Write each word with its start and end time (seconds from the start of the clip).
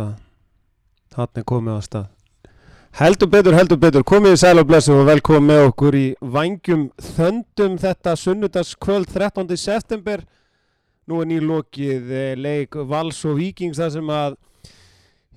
stað. 0.00 0.16
Hann 1.16 1.40
er 1.40 1.46
komið 1.46 1.76
á 1.76 1.80
stað. 1.84 2.08
Heldur 3.00 3.30
betur, 3.30 3.54
heldur 3.54 3.78
betur, 3.78 4.02
komið 4.02 4.34
í 4.34 4.40
sæl 4.40 4.58
og 4.58 4.66
blessu 4.66 4.96
og 4.96 5.06
velkomin 5.06 5.46
með 5.46 5.68
okkur 5.68 5.94
í 5.94 6.06
vangjum 6.20 6.88
þöndum 7.14 7.76
þetta 7.78 8.16
sunnudagskvöld 8.18 9.10
13. 9.12 9.56
september. 9.56 10.24
Nú 11.06 11.20
er 11.22 11.30
nýlokið 11.30 12.10
eh, 12.14 12.32
leik 12.38 12.74
Vals 12.90 13.22
og 13.26 13.38
Víkings 13.38 13.78
þar 13.78 13.92
sem 13.94 14.10
að 14.14 14.38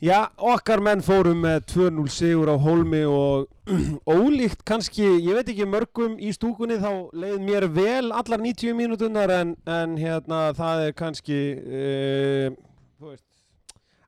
Já, 0.03 0.25
okkar 0.35 0.81
menn 0.83 0.99
fórum 0.99 1.45
með 1.45 1.61
2-0 1.71 2.09
sigur 2.11 2.49
á 2.51 2.59
Holmi 2.59 3.05
og 3.07 3.45
ólíkt 4.17 4.65
kannski, 4.67 5.05
ég 5.23 5.37
veit 5.37 5.51
ekki 5.53 5.67
mörgum 5.69 6.17
í 6.19 6.33
stúkunni 6.35 6.75
þá 6.81 7.13
leið 7.15 7.37
mér 7.45 7.65
vel 7.71 8.09
allar 8.11 8.43
90 8.43 8.75
mínútunar 8.75 9.31
en, 9.31 9.53
en 9.63 9.93
hérna 9.95 10.49
það 10.57 10.83
er 10.89 10.97
kannski, 10.99 11.39
uh, 11.55 12.49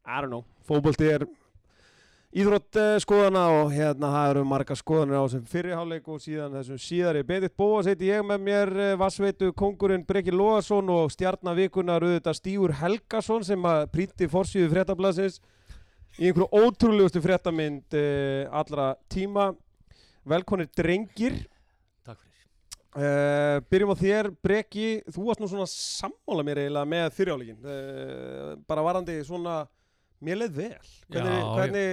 I 0.06 0.22
don't 0.22 0.30
know, 0.30 0.46
fókbólti 0.70 1.08
er 1.10 1.26
íþrótt 2.36 2.78
uh, 2.78 2.98
skoðana 3.00 3.46
og 3.62 3.72
hérna 3.72 4.10
það 4.12 4.30
eru 4.34 4.42
marga 4.46 4.76
skoðanir 4.76 5.18
á 5.18 5.26
sem 5.32 5.44
fyrirháleik 5.48 6.08
og 6.12 6.20
síðan 6.20 6.58
þessum 6.58 6.80
síðari. 6.84 7.24
Betið 7.26 7.54
bóa 7.58 7.82
seti 7.88 8.10
ég 8.10 8.26
með 8.28 8.42
mér 8.44 8.72
uh, 8.76 8.90
vassveitu 9.00 9.54
kongurinn 9.56 10.04
Breki 10.06 10.34
Lóðarsson 10.36 10.92
og 10.92 11.14
stjarnavikunar 11.16 12.04
auðvitað 12.04 12.40
Stígur 12.42 12.76
Helgason 12.82 13.46
sem 13.48 13.70
að 13.70 13.86
prýtti 13.94 14.28
fórsíðu 14.30 14.74
fréttablasins 14.74 15.40
í 16.20 16.28
einhverju 16.28 16.50
ótrúlegustu 16.60 17.24
fréttamind 17.24 17.96
uh, 17.96 18.52
allra 18.52 18.92
tíma. 19.12 19.54
Velkonir 20.28 20.68
drengir. 20.76 21.38
Takk 22.04 22.20
fyrir. 22.20 22.46
uh, 23.00 23.64
byrjum 23.72 23.96
á 23.96 24.02
þér 24.04 24.30
Breki, 24.44 24.90
þú 25.08 25.30
varst 25.30 25.42
nú 25.42 25.50
svona 25.50 25.70
sammála 25.72 26.46
mér 26.46 26.66
eiginlega 26.66 26.92
með 26.98 27.10
fyrirjáleikin 27.16 27.64
uh, 27.64 28.54
bara 28.68 28.86
varandi 28.86 29.18
svona 29.24 29.64
mér 30.24 30.38
leið 30.40 30.54
vel. 30.56 30.90
Hvernig, 31.12 31.34
Já, 31.36 31.48
hvernig, 31.58 31.86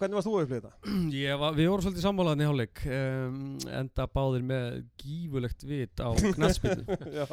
hvernig 0.00 0.16
varst 0.18 0.28
þú 0.28 0.32
að 0.34 0.44
upplifa 0.46 0.70
þetta? 0.70 0.94
Ég 1.22 1.38
var, 1.40 1.54
við 1.56 1.68
vorum 1.70 1.84
svolítið 1.86 2.04
sammálaðin 2.06 2.42
í 2.42 2.48
hálfleik 2.48 2.82
um, 2.98 3.36
enda 3.80 4.06
báðir 4.14 4.46
með 4.48 4.78
gífulegt 5.02 5.66
vit 5.68 6.02
á 6.02 6.08
knastspilnu 6.36 6.98
Já, 7.14 7.26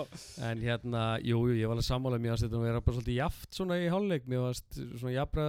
en 0.49 0.61
hérna, 0.63 1.05
jú, 1.25 1.41
jú, 1.49 1.57
ég 1.59 1.67
var 1.71 1.75
alveg 1.79 1.87
sammálað 1.89 2.23
mér 2.25 2.35
að 2.35 2.43
þetta 2.45 2.61
vera 2.65 2.83
bara 2.85 2.97
svolítið 2.99 3.17
jaft 3.19 3.57
svona 3.59 3.79
í 3.81 3.89
hálfleik 3.91 4.29
mér 4.31 4.45
varst 4.45 4.77
svona 4.81 5.15
jafra 5.15 5.47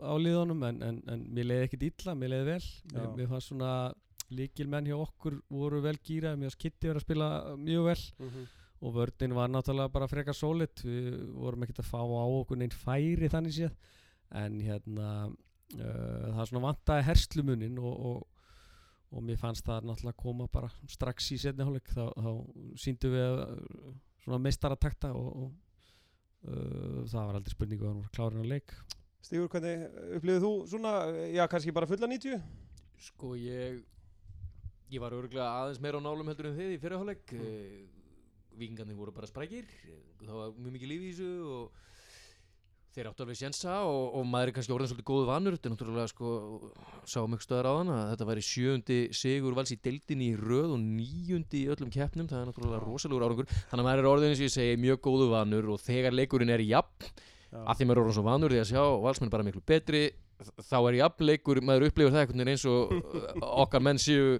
á 0.00 0.12
liðunum 0.22 0.64
en, 0.70 0.80
en, 0.88 1.02
en 1.12 1.26
mér 1.36 1.50
leiði 1.52 1.68
ekkit 1.68 1.86
illa, 1.90 2.16
mér 2.18 2.34
leiði 2.34 2.48
vel. 2.54 2.70
Mér, 2.94 3.12
mér 3.20 3.30
fannst 3.34 3.52
svona 3.52 3.74
líkilmenn 4.32 4.86
hjá 4.88 4.96
okkur 4.96 5.38
voru 5.52 5.82
vel 5.84 5.98
gýra, 6.00 6.32
mér 6.40 6.48
varst 6.48 6.60
Kitty 6.62 6.88
verið 6.88 7.02
að 7.02 7.06
spila 7.06 7.30
mjög 7.60 7.88
vel. 7.92 8.02
Mhm. 8.24 8.50
og 8.82 8.90
vördin 8.96 9.30
var 9.36 9.46
náttúrulega 9.46 9.92
bara 9.94 10.08
frekar 10.10 10.34
sólit 10.34 10.80
við 10.82 11.20
vorum 11.38 11.62
ekkert 11.62 11.84
að 11.84 11.90
fá 11.92 12.00
á 12.02 12.26
okkur 12.26 12.58
neinn 12.58 12.72
færi 12.74 13.28
þannig 13.30 13.54
séð 13.54 13.76
en 14.38 14.60
hérna 14.64 15.08
uh, 15.28 16.28
það 16.36 16.46
svona 16.50 16.64
vantaði 16.68 17.06
herslumunin 17.08 17.80
og, 17.82 17.92
og, 18.10 18.46
og 19.12 19.26
mér 19.26 19.40
fannst 19.40 19.66
það 19.66 19.90
náttúrulega 19.90 20.22
koma 20.22 20.48
bara 20.52 20.70
strax 20.90 21.32
í 21.34 21.40
setni 21.42 21.66
hálfleik 21.66 21.92
þá, 21.92 22.06
þá 22.16 22.32
síndum 22.84 23.14
við 23.16 23.38
uh, 23.44 23.92
svona 24.24 24.40
meistaratakta 24.46 25.12
og, 25.18 25.30
og 25.44 26.50
uh, 26.50 27.04
það 27.06 27.20
var 27.20 27.38
aldrei 27.38 27.56
spurningu 27.56 27.86
að 27.86 27.92
hann 27.92 28.02
var 28.04 28.18
klárin 28.18 28.44
á 28.44 28.52
leik 28.56 28.76
Stígur, 29.22 29.46
hvernig 29.52 29.84
upplifið 30.16 30.42
þú 30.42 30.52
svona, 30.66 30.92
já 31.30 31.44
kannski 31.46 31.74
bara 31.74 31.86
fulla 31.86 32.08
90? 32.10 32.40
Sko 33.06 33.36
ég 33.38 33.82
Ég 34.92 35.00
var 35.00 35.14
örgulega 35.16 35.46
aðeins 35.62 35.80
meira 35.80 35.96
á 35.96 36.04
nálum 36.04 36.28
heldur 36.28 36.50
en 36.50 36.56
þið 36.58 36.74
í 36.74 36.80
fyrirháleik 36.82 37.30
mm. 37.32 37.84
Víkingarnir 38.60 38.98
voru 38.98 39.14
bara 39.14 39.30
sprækir 39.30 39.68
Það 40.20 40.34
var 40.36 40.50
mjög 40.58 40.74
mikið 40.74 40.90
líf 40.90 41.06
í 41.06 41.12
þessu 41.14 41.52
og 41.54 41.78
þeir 42.92 43.08
áttu 43.08 43.24
alveg 43.24 43.38
sjensa 43.38 43.78
og, 43.88 44.02
og 44.18 44.26
maður 44.28 44.50
er 44.50 44.56
kannski 44.56 44.74
orðin 44.74 44.90
svolítið 44.90 45.08
góðu 45.08 45.28
vanur. 45.30 45.56
Þetta 45.56 45.68
er 45.68 45.74
náttúrulega 45.74 46.10
sko 46.12 46.32
sáum 47.08 47.36
ykkur 47.36 47.46
stöðar 47.46 47.68
á 47.68 47.72
þann 47.78 47.92
að 47.94 48.02
þetta 48.12 48.28
væri 48.28 48.44
sjöundi 48.46 48.98
sigur 49.16 49.56
vals 49.56 49.72
í 49.72 49.78
deildinni 49.86 50.30
í 50.32 50.38
röð 50.40 50.74
og 50.76 50.82
níundi 50.82 51.62
í 51.62 51.70
öllum 51.72 51.92
keppnum. 51.92 52.28
Það 52.30 52.42
er 52.42 52.50
náttúrulega 52.50 52.82
rosalegur 52.84 53.26
árangur. 53.26 53.52
Þannig 53.70 53.82
að 53.82 53.88
maður 53.88 54.02
er 54.02 54.10
orðin 54.12 54.34
eins 54.34 54.42
og 54.42 54.48
ég 54.48 54.56
segi 54.56 54.80
mjög 54.82 55.00
góðu 55.08 55.30
vanur 55.32 55.70
og 55.72 55.80
þegar 55.82 56.18
leikurinn 56.18 56.52
er 56.52 56.64
jafn 56.66 57.08
Já. 57.52 57.62
að 57.62 57.78
því 57.78 57.86
maður 57.88 57.98
er 57.98 58.02
orðin 58.04 58.18
svo 58.18 58.26
vanur 58.28 58.52
því 58.52 58.60
að 58.62 58.70
sjá 58.72 58.84
valsmenn 59.06 59.32
bara 59.32 59.46
miklu 59.46 59.64
betri 59.68 60.02
þá 60.42 60.78
er 60.80 60.98
jafnleikur, 60.98 61.60
maður 61.62 61.88
upplifir 61.90 62.12
það 62.14 62.22
einhvern 62.22 62.42
veginn 62.42 62.52
eins 62.54 62.64
og 62.68 62.92
okkar 63.64 63.84
menn 63.84 64.00
séu 64.00 64.38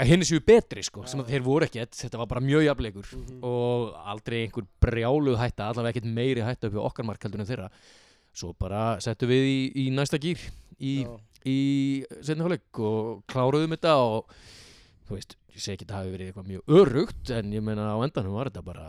henni 0.00 0.24
séu 0.24 0.40
betri 0.46 0.82
sko, 0.86 1.02
sem 1.10 1.20
þeir 1.28 1.42
voru 1.44 1.66
ekkert 1.66 1.92
þetta 1.98 2.18
var 2.22 2.26
bara 2.30 2.40
mjög 2.44 2.62
jafnleikur 2.64 3.08
Mhm. 3.16 3.40
og 3.44 3.94
aldrei 4.08 4.44
einhver 4.46 4.64
brjáluð 4.80 5.36
hætta 5.40 5.68
allavega 5.70 5.92
ekkert 5.98 6.08
meiri 6.14 6.40
hætta 6.46 6.68
upp 6.70 6.74
í 6.78 6.84
okkar 6.86 7.04
mark 7.04 7.22
heldur 7.22 7.40
en 7.42 7.46
þeirra 7.50 7.68
svo 8.32 8.52
bara 8.58 8.98
settum 9.00 9.28
við 9.28 9.44
í, 9.50 9.58
í 9.76 9.90
næsta 9.92 10.16
gýr 10.22 10.38
í, 10.80 10.94
í 11.44 11.58
setni 12.22 12.42
hálfleik 12.46 12.78
og 12.80 13.22
kláruðum 13.28 13.74
þetta 13.76 13.96
og 14.00 14.30
þú 15.08 15.16
veist, 15.18 15.36
ég 15.52 15.60
segi 15.60 15.74
ekki 15.76 15.86
að 15.88 15.92
það 15.92 16.00
hafi 16.00 16.14
verið 16.14 16.30
eitthvað 16.30 16.50
mjög 16.52 16.62
örugt 16.80 17.30
en 17.36 17.52
ég 17.52 17.62
meina 17.66 17.90
á 17.92 17.98
endanum 18.06 18.32
var 18.38 18.48
þetta 18.52 18.64
bara 18.64 18.88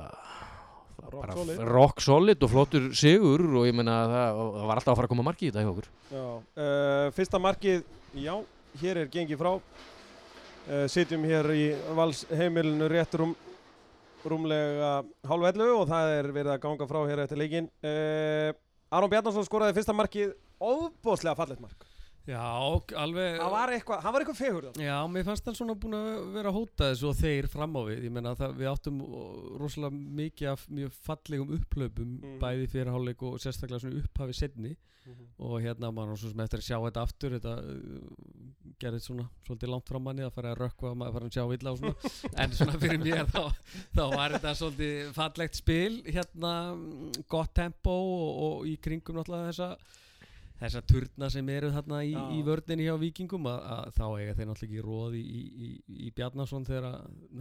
Rock 1.11 1.21
bara 1.25 1.33
solid. 1.33 1.59
rock 1.67 1.99
solid 2.05 2.43
og 2.45 2.49
flottur 2.53 2.83
sigur 2.95 3.41
og 3.57 3.65
ég 3.67 3.73
meina 3.75 3.95
það, 4.07 4.41
var 4.69 4.75
alltaf 4.77 4.91
að 4.93 4.99
fara 4.99 5.07
að 5.09 5.13
koma 5.15 5.23
marki 5.25 5.47
í 5.47 5.51
þetta 5.51 5.63
hjá 5.65 5.71
okkur 5.73 5.87
uh, 6.13 7.07
fyrsta 7.17 7.39
markið, 7.41 7.81
já, 8.21 8.35
hér 8.79 8.97
er 9.01 9.09
gengið 9.11 9.39
frá. 9.41 9.55
Uh, 10.61 10.85
sitjum 10.91 11.23
hér 11.25 11.47
í 11.57 11.63
Vals 11.97 12.21
heimilinu 12.37 12.85
rétt 12.91 13.15
rúm, 13.17 13.31
rúmlega 14.21 14.91
hálf 15.25 15.47
11 15.49 15.71
og 15.73 15.87
það 15.89 16.11
er 16.19 16.29
verið 16.35 16.53
að 16.53 16.61
ganga 16.67 16.87
frá 16.91 16.99
hér 17.09 17.23
eftir 17.23 17.41
leikinn. 17.41 17.71
Uh, 17.81 18.51
Aron 18.93 19.09
Bjarnarsson 19.09 19.47
skoraði 19.47 19.79
fyrsta 19.79 19.95
markið, 19.97 20.35
óbóðslega 20.61 21.39
fallet 21.39 21.63
mark. 21.63 21.90
Já, 22.29 22.41
alveg 23.01 23.39
Það 23.41 23.51
var 23.55 23.71
eitthvað, 23.73 24.01
hann 24.05 24.13
var 24.13 24.21
eitthvað 24.23 24.37
fegur 24.41 24.65
þarna. 24.67 24.83
Já, 24.85 24.97
mér 25.09 25.23
fannst 25.25 25.47
hann 25.49 25.55
svona 25.57 25.73
búin 25.81 25.95
að 25.97 26.19
vera 26.35 26.51
að 26.51 26.57
hóta 26.59 26.89
þessu 26.91 27.07
og 27.09 27.15
þeir 27.17 27.47
fram 27.49 27.73
á 27.73 27.81
við, 27.87 28.03
ég 28.05 28.13
meina 28.13 28.35
það 28.37 28.53
við 28.59 28.69
áttum 28.71 28.99
rosalega 29.61 30.03
mikið 30.21 30.51
af 30.51 30.65
mjög 30.69 30.93
fallegum 31.07 31.55
upplöpum 31.57 32.11
Mhm. 32.21 32.37
bæði 32.43 32.67
fyrir 32.69 32.91
hálfleik 32.93 33.23
og 33.25 33.39
sérstaklega 33.41 33.81
svona 33.81 34.03
upphafi 34.03 34.33
setni 34.37 34.75
og 35.41 35.55
hérna 35.63 35.89
maður 35.91 36.19
svo 36.21 36.29
sem 36.29 36.39
eftir 36.43 36.59
að 36.61 36.65
sjá 36.67 36.77
þetta 36.85 37.01
aftur 37.07 37.33
þetta 37.33 37.53
uh, 37.57 38.75
gerði 38.79 38.99
svona 39.01 39.25
svolítið 39.47 39.71
langt 39.73 39.89
fram 39.89 40.03
manni 40.05 40.21
að 40.27 40.35
fara 40.35 40.51
að 40.53 40.59
rökkva 40.61 40.91
maður 40.95 41.15
fara 41.17 41.25
að 41.25 41.33
sjá 41.33 41.55
illa 41.57 41.71
og 41.73 41.79
svona 41.81 42.11
en 42.43 42.53
svona 42.59 42.75
fyrir 42.83 43.01
mér 43.01 43.25
þá, 43.33 43.41
þá 43.97 44.03
var 44.13 44.35
þetta 44.37 44.53
svolítið 44.61 45.09
fallegt 45.17 45.57
spil 45.57 45.97
hérna 46.05 46.53
mm, 46.75 47.25
gott 47.33 47.53
tempo 47.57 47.89
og, 47.97 48.29
og 48.45 48.69
í 48.69 48.77
kringum 48.77 49.17
náttúrulega 49.17 49.49
þessa 49.49 49.71
þessa 50.61 50.81
turna 50.85 51.29
sem 51.33 51.47
eru 51.49 51.71
þarna 51.73 52.01
í, 52.05 52.11
í 52.37 52.41
vördinni 52.45 52.85
hjá 52.85 52.93
vikingum 53.01 53.47
að, 53.49 53.61
að 53.75 53.93
þá 53.97 54.03
eiga 54.07 54.35
þeir 54.37 54.49
náttúrulega 54.49 54.67
ekki 54.67 54.83
róð 54.85 55.15
í, 55.17 55.23
í, 55.25 55.69
í, 56.07 56.11
Bjarnason 56.17 56.67
þegar 56.67 56.89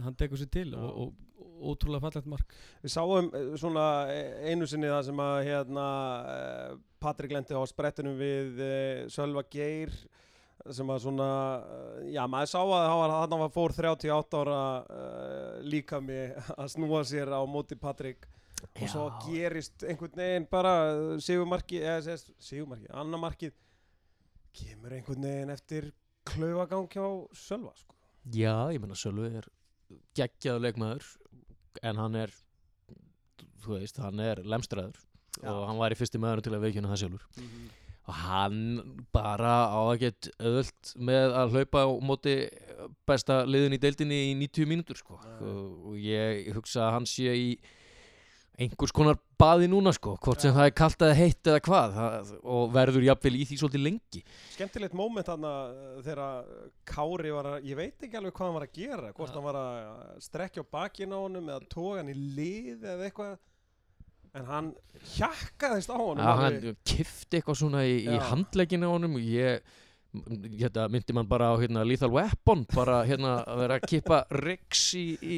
hann 0.05 0.17
tekur 0.17 0.41
sér 0.41 0.49
til 0.53 0.67
Já. 0.71 0.79
og, 0.79 0.89
og, 1.03 1.43
og 1.45 1.67
ótrúlega 1.71 2.07
fallegt 2.07 2.31
mark. 2.31 2.55
Við 2.81 2.95
sáum 2.95 3.29
eh, 3.37 3.51
svona 3.61 3.85
eh, 4.13 4.49
einu 4.49 4.69
sinni 4.69 4.89
það 4.89 5.05
sem 5.11 5.21
að 5.25 5.37
hérna 5.49 5.85
eh, 6.31 6.73
Patrik 7.01 7.35
lendi 7.35 7.57
á 7.57 7.61
sprettunum 7.69 8.17
við 8.17 8.65
Sölva 9.13 9.45
Geir 9.49 9.93
sem 10.69 10.89
að 10.93 10.99
svona, 11.07 11.27
já 12.13 12.21
maður 12.29 12.49
sá 12.51 12.59
að 12.61 12.83
hann 12.85 12.99
var, 13.01 13.39
var 13.41 13.53
fór 13.55 13.73
38 13.73 14.41
ára 14.43 14.59
uh, 14.85 15.55
líka 15.65 15.97
mig 16.03 16.35
að 16.53 16.69
snúa 16.75 17.01
sér 17.07 17.31
á 17.33 17.41
móti 17.49 17.73
Patrik 17.79 18.27
og 18.67 18.91
svo 18.91 19.07
gerist 19.25 19.85
einhvern 19.87 20.15
veginn 20.21 20.47
bara 20.51 20.73
eh, 20.91 21.15
sigumarkið, 21.23 21.87
eða 21.93 22.17
sigumarkið, 22.41 22.91
annar 23.03 23.23
markið 23.25 23.55
kemur 24.57 24.95
einhvern 24.97 25.27
veginn 25.27 25.53
eftir 25.53 25.91
klaufagang 26.27 26.87
hjá 26.91 27.05
Sölva 27.37 27.73
sko. 27.77 27.95
Já, 28.29 28.69
ég 28.73 28.81
menna 28.83 28.97
Sölvi 28.99 29.31
er 29.41 29.47
geggjaður 30.17 30.67
leikmaður 30.67 31.07
en 31.87 32.01
hann 32.01 32.17
er 32.19 32.33
þú 33.63 33.77
veist, 33.77 33.99
hann 34.01 34.21
er 34.23 34.41
lemstraður 34.45 34.99
og 35.41 35.61
hann 35.69 35.79
var 35.79 35.93
í 35.93 35.97
fyrsti 35.97 36.19
maður 36.21 36.43
til 36.45 36.55
að 36.57 36.65
veikjuna 36.65 36.91
það 36.91 37.01
sjálfur 37.05 37.27
og 38.01 38.17
hann 38.17 38.61
bara 39.13 39.53
á 39.69 39.79
að 39.79 39.99
get 40.01 40.29
öðvöld 40.41 40.93
með 41.09 41.35
að 41.37 41.55
hlaupa 41.55 41.83
á 41.85 41.89
móti 42.01 42.35
besta 43.07 43.41
liðin 43.45 43.77
í 43.77 43.81
deildinni 43.81 44.17
í 44.31 44.33
90 44.39 44.69
mínútur 44.71 44.97
sko. 44.99 45.19
Já. 45.21 45.35
og 45.45 45.95
ég 46.01 46.49
hugsa 46.55 46.87
að 46.87 46.95
hann 46.97 47.07
sé 47.09 47.35
í 47.37 47.47
einhvers 48.61 48.93
konar 48.95 49.17
baði 49.41 49.67
núna 49.71 49.91
sko, 49.95 50.13
hvort 50.21 50.41
sem 50.43 50.51
Já. 50.51 50.55
það 50.59 50.67
er 50.69 50.73
kalt 50.77 51.03
eða 51.07 51.17
heitt 51.17 51.49
eða 51.51 51.61
hvað 51.65 51.95
það, 51.97 52.31
og 52.55 52.71
verður 52.75 53.05
jafnvel 53.07 53.33
í 53.39 53.45
því 53.49 53.57
svolítið 53.61 53.83
lengi 53.87 54.23
skemmtilegt 54.53 54.97
móment 54.97 55.29
þarna 55.31 55.53
uh, 55.71 56.01
þegar 56.05 56.49
Kári 56.91 57.31
var 57.35 57.49
að, 57.55 57.69
ég 57.71 57.79
veit 57.79 58.05
ekki 58.07 58.19
alveg 58.21 58.35
hvað 58.37 58.47
hann 58.51 58.57
var 58.59 58.67
að 58.67 58.75
gera, 58.79 59.13
hvort 59.17 59.31
Ja. 59.31 59.35
hann 59.39 59.47
var 59.49 59.59
að 59.61 60.25
strekja 60.27 60.65
á 60.65 60.71
bakinn 60.77 61.15
á 61.15 61.19
honum 61.23 61.49
eða 61.55 61.69
toga 61.73 62.01
hann 62.03 62.13
í 62.13 62.17
lið 62.37 62.85
eða 62.95 63.07
eitthvað 63.09 63.37
en 64.39 64.45
hann 64.47 64.67
hjakkaðist 65.17 65.91
á 65.91 65.97
honum 65.99 66.23
alveg. 66.23 66.63
hann 66.63 66.77
kifti 66.87 67.39
eitthvað 67.41 67.57
svona 67.65 67.81
í, 67.83 67.97
í 68.05 68.15
Já. 68.15 68.21
handlegginu 68.29 68.87
á 68.87 68.93
honum 68.93 69.17
og 69.19 69.25
ég 69.27 69.65
hérna, 70.11 70.85
myndi 70.91 71.13
man 71.15 71.27
bara 71.27 71.49
á 71.51 71.55
hérna, 71.59 71.83
Lethal 71.87 72.11
Weapon 72.11 72.65
bara 72.75 73.01
hérna 73.07 73.37
að 73.47 73.61
vera 73.63 73.77
að 73.79 73.85
kippa 73.91 74.21
Rix 74.43 74.89
í, 74.99 75.05
í 75.23 75.37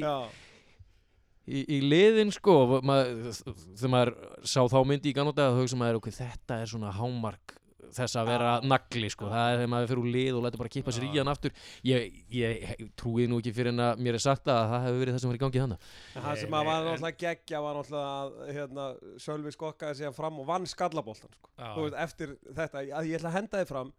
í, 1.47 1.63
í 1.77 1.79
liðin 1.83 2.31
sko 2.33 2.81
maður, 2.85 3.33
þegar 3.73 3.93
maður 3.95 4.13
sá 4.47 4.61
þá 4.71 4.79
myndi 4.87 5.11
í 5.11 5.17
ganóta 5.17 5.49
þá 5.51 5.59
hugsa 5.61 5.79
maður 5.79 5.99
okkur 6.01 6.17
þetta 6.21 6.61
er 6.61 6.71
svona 6.71 6.93
hámark 6.95 7.59
þess 7.93 8.17
að 8.17 8.29
vera 8.31 8.51
nagli 8.65 9.09
sko. 9.11 9.27
Það 9.31 9.47
er 9.47 9.59
þegar 9.59 9.71
maður 9.73 9.89
fyrir 9.91 10.01
úr 10.01 10.11
lið 10.15 10.37
og 10.37 10.45
lætur 10.45 10.61
bara 10.63 10.71
kippa 10.73 10.93
sér 10.95 11.05
í 11.07 11.11
hann 11.13 11.31
aftur. 11.31 11.55
Ég, 11.87 12.15
ég 12.33 12.85
trúið 12.99 13.29
nú 13.29 13.39
ekki 13.41 13.53
fyrir 13.55 13.73
en 13.73 13.83
að 13.85 14.01
mér 14.05 14.17
er 14.17 14.23
sagt 14.23 14.49
að 14.51 14.63
það 14.71 14.87
hefur 14.87 15.01
verið 15.03 15.15
það 15.17 15.23
sem 15.23 15.31
var 15.31 15.37
í 15.37 15.43
gangi 15.43 15.61
þannig 15.63 15.89
það 16.15 16.39
sem 16.41 16.57
að 16.57 16.69
var 16.69 16.87
náttúrulega 16.87 17.21
geggja 17.23 17.61
var 17.63 17.77
náttúrulega 17.79 18.15
að 18.15 18.55
hérna, 18.57 18.87
Sölvi 19.25 19.53
skokkaði 19.53 19.99
sig 19.99 20.17
fram 20.17 20.41
og 20.41 20.49
vann 20.49 20.67
skallaboltan 20.69 21.37
sko. 21.37 21.53
Veist, 21.77 21.99
eftir 22.07 22.35
þetta, 22.49 22.81
að 22.81 23.11
ég 23.11 23.19
ætla 23.19 23.31
að 23.33 23.37
henda 23.37 23.61
þið 23.61 23.71
fram 23.73 23.93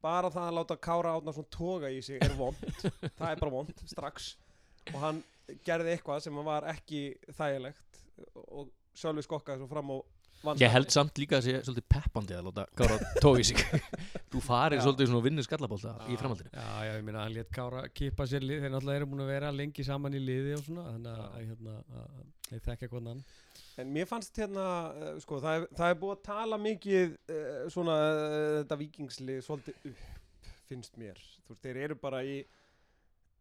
bara 0.00 0.30
það 0.32 0.46
að 0.50 0.56
láta 0.56 0.78
Kára 0.80 1.16
átna 1.16 1.34
svona 1.36 1.52
toga 1.52 1.90
í 1.92 2.00
sig 2.04 2.20
er 2.24 2.36
vond 2.38 2.60
það 3.18 3.26
er 3.30 3.42
bara 3.42 3.52
vond, 3.52 3.84
strax 3.88 4.34
og 4.92 5.02
hann 5.02 5.20
gerði 5.66 5.96
eitthvað 5.96 6.24
sem 6.24 6.40
var 6.46 6.68
ekki 6.70 7.02
þægilegt 7.36 8.00
og 8.46 8.70
Sölvi 9.00 9.22
skokkaði 9.24 9.62
svo 9.62 9.68
fram 9.70 9.92
og 9.94 10.00
vann 10.44 10.60
ég 10.60 10.72
held 10.72 10.90
samt 10.92 11.18
líka 11.20 11.38
að 11.38 11.46
sé 11.46 11.52
svolítið 11.64 11.86
peppandi 11.94 12.36
að 12.36 12.48
láta 12.48 12.64
Kára 12.78 12.96
tói 13.22 13.44
sig 13.46 13.60
þú 14.32 14.42
farir 14.44 14.80
Já. 14.80 14.84
svolítið 14.86 15.10
svona 15.10 15.24
vinnur 15.26 15.46
skallabólta 15.46 15.92
í 16.08 16.16
Já. 16.16 16.20
framhaldinu 16.22 16.50
Já, 16.54 16.68
já, 16.86 16.92
ég 16.96 17.04
meina 17.06 17.24
hann 17.24 17.34
létt 17.36 17.52
Kára 17.54 17.84
kippa 17.92 18.26
sér 18.30 18.44
lið, 18.46 18.64
þeir 18.64 18.74
náttúrulega 18.74 19.02
eru 19.02 19.10
búin 19.12 19.24
að 19.24 19.32
vera 19.34 19.52
lengi 19.54 19.86
saman 19.86 20.16
í 20.16 20.22
liði 20.22 20.56
og 20.56 20.64
svona, 20.66 20.86
þannig 20.90 21.12
að, 21.14 21.24
að, 21.28 21.46
hérna, 21.50 21.76
að, 22.00 22.14
að 22.20 22.50
þeir 22.50 22.64
þekka 22.68 22.90
hvernig 22.94 23.14
hann. 23.14 23.24
En 23.80 23.92
mér 23.94 24.08
fannst 24.10 24.40
hérna, 24.42 24.64
uh, 24.90 25.12
sko, 25.22 25.40
það 25.40 25.58
er, 25.58 25.66
það 25.78 25.92
er 25.92 26.00
búið 26.00 26.16
að 26.16 26.24
tala 26.26 26.60
mikið 26.60 27.12
uh, 27.16 27.60
svona 27.72 27.98
uh, 28.10 28.56
þetta 28.60 28.80
vikingslið 28.80 29.44
svolítið 29.46 29.90
upp, 29.92 30.02
finnst 30.68 30.98
mér. 31.00 31.20
Þú 31.46 31.54
veist, 31.54 31.62
þeir 31.64 31.80
eru 31.86 31.96
bara 32.00 32.24
í, 32.26 32.40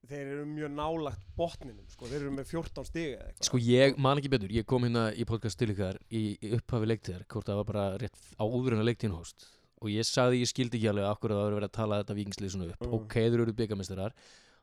þeir 0.08 0.26
eru 0.34 0.46
mjög 0.48 0.72
nálagt 0.74 1.22
botninum, 1.38 1.86
sko, 1.92 2.08
þeir 2.08 2.22
eru 2.24 2.32
með 2.32 2.48
14 2.54 2.86
stig 2.88 3.08
eða 3.14 3.26
eitthvað. 3.28 3.46
Sko 3.50 3.58
ég 3.62 3.98
man 3.98 4.18
ekki 4.18 4.30
betur, 4.32 4.50
ég 4.56 4.66
kom 4.66 4.84
hérna 4.88 5.14
í 5.14 5.26
podcast 5.28 5.60
til 5.60 5.70
ykkar 5.74 6.00
í, 6.10 6.38
upphafi 6.58 6.88
leiktíðar, 6.90 7.26
hvort 7.28 7.46
það 7.46 7.60
var 7.62 7.68
bara 7.70 7.86
rétt 8.02 8.18
áður 8.40 8.74
en 8.74 8.80
að 8.84 8.90
leiktíðin 8.90 9.18
hóst. 9.18 9.46
Og 9.82 9.90
ég 9.94 10.04
sagði 10.08 10.42
ég 10.42 10.50
skildi 10.50 10.78
ekki 10.80 10.90
alveg 10.92 11.06
akkur 11.12 11.32
að 11.32 11.38
það 11.40 11.46
var 11.50 11.54
verið 11.60 11.70
að 11.70 11.78
tala 11.78 12.00
þetta 12.02 12.16
vikingslið 12.18 12.52
svona 12.56 12.70
upp. 12.74 12.82
Mm. 12.84 12.94
ok, 12.98 13.14
þeir 13.14 13.40
eru 13.46 13.54
byggamestrar, 13.60 14.14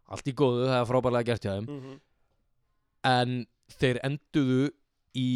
allt 0.08 0.26
í 0.26 0.34
góðu 0.36 0.66
það 0.68 0.80
er 0.80 0.90
frábærlega 0.90 1.24
gert 1.30 1.42
hjá 1.46 1.52
þeim, 1.56 1.66
Mm 1.66 1.80
-hmm. 1.80 2.00
en 3.04 3.46
þeir 3.80 4.00
enduðu 4.04 4.70
í 5.16 5.28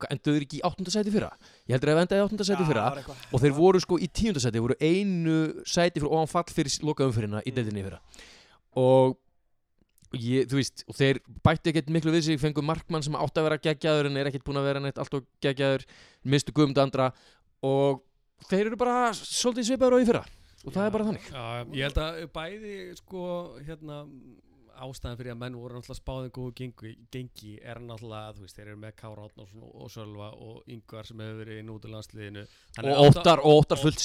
hvað, 0.00 0.10
enduðu 0.14 0.36
þeir 0.38 0.46
ekki 0.46 0.58
í 0.60 0.64
áttundasæti 0.64 1.12
fyrra? 1.12 1.30
Ég 1.68 1.74
heldur 1.76 1.90
að 1.90 1.94
þeir 1.96 2.02
endaði 2.06 2.20
í 2.20 2.24
áttundasæti 2.24 2.66
fyrra. 2.70 2.86
og 3.32 3.40
þeir 3.40 3.52
voru 3.52 3.80
sko 3.80 3.98
í 3.98 4.08
tíundasæti, 4.08 4.60
voru 4.60 4.76
einu 4.80 5.62
sæti 5.66 6.00
fyrir 6.00 6.12
ofan 6.16 6.26
fall 6.32 6.48
fyrir 6.54 6.72
lokaumfyrirna 6.82 7.42
í 7.44 7.50
Mm. 7.50 7.54
deildinni 7.54 7.82
fyrra 7.84 8.00
og 8.78 9.16
ég, 10.16 10.46
þú 10.50 10.58
veist, 10.58 10.84
og 10.90 10.96
þeir 10.98 11.20
bættu 11.46 11.70
ekkert 11.70 11.90
miklu 11.94 12.14
við 12.14 12.26
sig, 12.28 12.40
fengu 12.42 12.62
markmann 12.66 13.04
sem 13.06 13.16
átti 13.18 13.42
að 13.42 13.48
vera 13.48 13.62
geggjaður 13.62 14.10
en 14.10 14.20
er 14.20 14.30
ekkert 14.30 14.46
búin 14.46 14.60
að 14.60 14.68
vera 14.70 14.82
neitt 14.82 14.98
allt 14.98 15.16
og 15.18 15.26
geggjaður, 15.44 15.86
mistu 16.26 16.54
guðmund 16.54 16.82
andra 16.82 17.10
og 17.66 18.02
þeir 18.50 18.70
eru 18.70 18.78
bara 18.80 19.10
svolítið 19.16 19.70
svipaður 19.70 19.98
á 19.98 20.02
í 20.02 20.08
fyrra. 20.08 20.22
Og 20.60 20.74
það 20.74 20.86
er 20.86 20.92
bara 20.92 21.04
þannig. 21.08 21.26
Já, 21.32 21.44
ég 21.72 21.84
held 21.86 21.98
að 22.04 22.18
bæði, 22.34 22.74
sko, 22.98 23.26
hérna, 23.64 24.00
ástæðan 24.86 25.18
fyrir 25.20 25.34
að 25.34 25.40
menn 25.42 25.58
voru 25.60 25.76
náttúrulega 25.78 26.00
spáðið 26.00 26.30
góðu 26.36 26.54
gengi, 26.60 26.92
gengi 27.14 27.52
er 27.60 27.80
náttúrulega, 27.84 28.32
veist, 28.40 28.56
þeir 28.56 28.70
eru 28.70 28.80
með 28.84 28.94
Kára 29.00 29.26
Átnarsson 29.26 29.66
og, 29.66 29.74
og 29.84 29.92
Sölva 29.94 30.30
og 30.46 30.72
Yngvar 30.76 31.08
sem 31.08 31.22
hefur 31.24 31.42
verið 31.42 31.60
í 31.60 31.66
nútilandsliðinu. 31.68 32.46
og 32.84 33.04
óttar, 33.08 33.44
óttar 33.44 33.82
fullt 33.82 34.00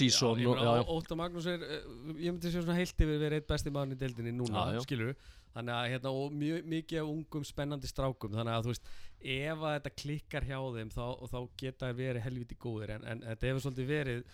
já. 0.68 0.83
Óttar 0.98 1.22
Magnús 1.22 1.50
er, 1.51 1.63
eh, 1.63 1.88
ég 2.19 2.36
myndi 2.36 2.51
séu 2.51 2.62
svona 2.66 2.77
heilt 2.80 2.95
yfir 3.07 3.24
verið 3.24 3.42
eitt 3.42 3.50
besti 3.50 3.74
maður 3.74 3.95
í 3.95 4.01
deildinni 4.04 4.36
núna, 4.36 4.69
Já, 4.69 4.80
já. 4.80 4.86
skilur 4.88 5.16
Þannig 5.56 5.72
að, 5.72 5.86
hérna, 5.94 6.12
og 6.12 6.33
mjög 6.36 6.66
mikið 6.68 7.07
ungum 7.07 7.44
spennandi 7.48 7.88
strákum, 7.88 8.33
þannig 8.36 8.57
að, 8.57 8.66
þú 8.66 8.74
veist, 8.74 8.89
ef 9.36 9.62
að 9.62 9.75
þetta 9.77 9.92
klikkar 10.01 10.48
hjá 10.50 10.57
þeim, 10.75 10.89
þá, 10.92 11.06
þá 11.31 11.38
geta 11.62 11.92
verið 11.95 12.25
helviti 12.25 12.57
góðir, 12.60 12.92
en, 12.98 13.06
en 13.07 13.24
þetta 13.30 13.48
hefur 13.48 13.63
svolítið 13.63 13.88
verið 13.94 14.25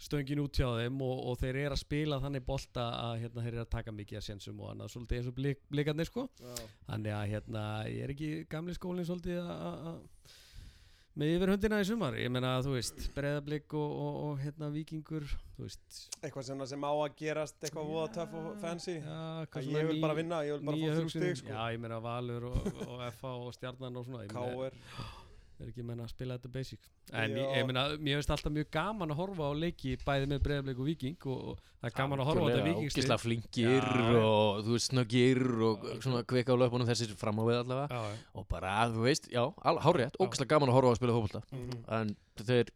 stöngin 0.00 0.40
út 0.40 0.56
hjá 0.56 0.68
þeim 0.80 1.00
og, 1.04 1.16
og 1.30 1.38
þeir 1.42 1.58
eru 1.66 1.76
að 1.76 1.82
spila 1.82 2.20
þannig 2.22 2.44
bolta 2.46 2.86
að, 3.10 3.14
hérna, 3.24 3.42
þeir 3.44 3.52
eru 3.54 3.64
að 3.66 3.72
taka 3.76 3.92
mikið 3.92 4.20
að 4.22 4.26
sénsum 4.30 4.60
og 4.64 4.70
annað, 4.72 4.92
svolítið 4.94 5.18
eins 5.20 5.28
og 5.32 5.34
blik, 5.36 5.60
blikarnir, 5.70 6.08
sko. 6.08 6.28
Þannig 6.88 7.16
að 7.18 7.26
hérna, 7.34 7.64
ég 7.92 8.04
er 8.06 8.14
ekki 8.14 8.30
gamli 8.50 8.76
skólinn 8.78 9.08
svolítið 9.08 9.42
að- 9.42 9.66
að 9.68 9.90
að- 9.90 10.38
með 11.20 11.32
yfir 11.34 11.50
hundina 11.50 11.78
í 11.82 11.84
sumar 11.84 12.14
ég 12.16 12.30
meina 12.30 12.50
þú 12.62 12.72
veist, 12.76 13.00
breyðablík 13.16 13.74
og, 13.76 13.94
og, 14.04 14.18
og 14.30 14.38
hérna 14.44 14.68
vikingur 14.72 15.24
þú 15.58 15.64
veist 15.66 15.96
Eitthvað 16.22 16.44
sem, 16.46 16.62
sem 16.70 16.84
á 16.86 16.92
að 16.94 17.16
gerast, 17.18 17.58
eitthvað 17.66 17.88
voða 17.90 18.12
töff 18.14 18.36
og 18.38 18.46
fancy. 18.62 18.94
já, 19.02 19.16
Að 19.50 19.68
ég 19.74 19.88
vil 19.90 19.98
bara 20.00 20.14
vinna, 20.16 20.38
ég 20.46 20.54
vil 20.60 20.68
bara 20.70 20.78
fá 20.78 20.94
þrjú 21.00 21.10
stig, 21.10 21.36
sko. 21.42 21.50
já, 21.50 21.60
ég 21.74 21.82
meina 21.82 21.98
Valur 22.00 22.46
og, 22.52 22.70
og 22.86 23.02
FH 23.10 23.32
og 23.34 23.50
Stjarnan 23.58 23.98
og 24.00 24.06
svona 24.06 24.22
K.R. 24.30 24.78
er 25.64 25.70
ekki 25.72 25.84
meina 25.86 26.04
að 26.06 26.10
spila 26.12 26.36
þetta 26.38 26.50
basic? 26.54 26.88
En 27.12 27.34
Já. 27.36 27.42
ég, 27.58 27.66
meina, 27.68 27.82
mér 27.98 28.18
finnst 28.20 28.30
alltaf 28.34 28.52
mjög 28.54 28.70
gaman 28.76 29.10
að 29.14 29.18
horfa 29.20 29.48
á 29.50 29.52
leiki 29.60 29.96
bæði 30.06 30.28
með 30.32 30.40
breyðablík 30.46 30.78
og 30.80 30.88
viking 30.90 31.26
og, 31.26 31.42
og 31.52 31.58
það 31.80 31.90
er 31.90 31.96
gaman 32.00 32.22
að 32.24 32.30
horfa 32.30 32.40
á 32.40 32.48
þetta 32.50 32.64
vikingslið 32.68 33.04
Ógislega 33.04 33.20
flinkir 33.24 33.88
Já, 33.90 34.22
og 34.30 34.62
þú 34.66 34.76
veist 34.76 34.90
snöggir 34.92 35.42
og 35.70 35.84
svona 36.04 36.22
kvika 36.32 36.56
á 36.56 36.60
löpunum 36.62 36.88
þessir 36.90 37.12
fram 37.20 37.40
á 37.40 37.44
við 37.50 37.60
allavega. 37.64 38.00
Já, 38.00 38.24
og 38.40 38.48
bara, 38.50 38.74
þú 38.94 39.04
veist, 39.08 39.28
já, 39.32 39.44
hárétt, 39.60 40.16
Já. 40.16 40.22
ógislega 40.26 40.54
gaman 40.56 40.72
að 40.72 40.78
horfa 40.80 40.88
á 40.88 40.92
að 40.94 41.00
spila 41.02 41.18
fókbalta 41.18 41.42
Mhm. 41.50 41.84
en 42.00 42.16
þeir 42.44 42.74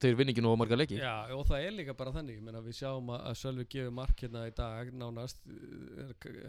þeir 0.00 0.14
vinni 0.16 0.32
ekki 0.32 0.40
nógu 0.44 0.56
marga 0.56 0.76
leiki. 0.80 0.96
Já, 0.96 1.28
og 1.36 1.42
það 1.44 1.64
er 1.66 1.74
líka 1.76 1.92
bara 1.96 2.12
þannig, 2.14 2.38
ég 2.38 2.44
meina 2.46 2.62
við 2.64 2.78
sjáum 2.78 3.10
að, 3.12 3.34
Sölvi 3.36 3.66
gefur 3.68 3.92
mark 3.92 4.16
hérna 4.22 4.46
í 4.48 4.54
dag 4.56 4.88
nánast, 4.96 5.42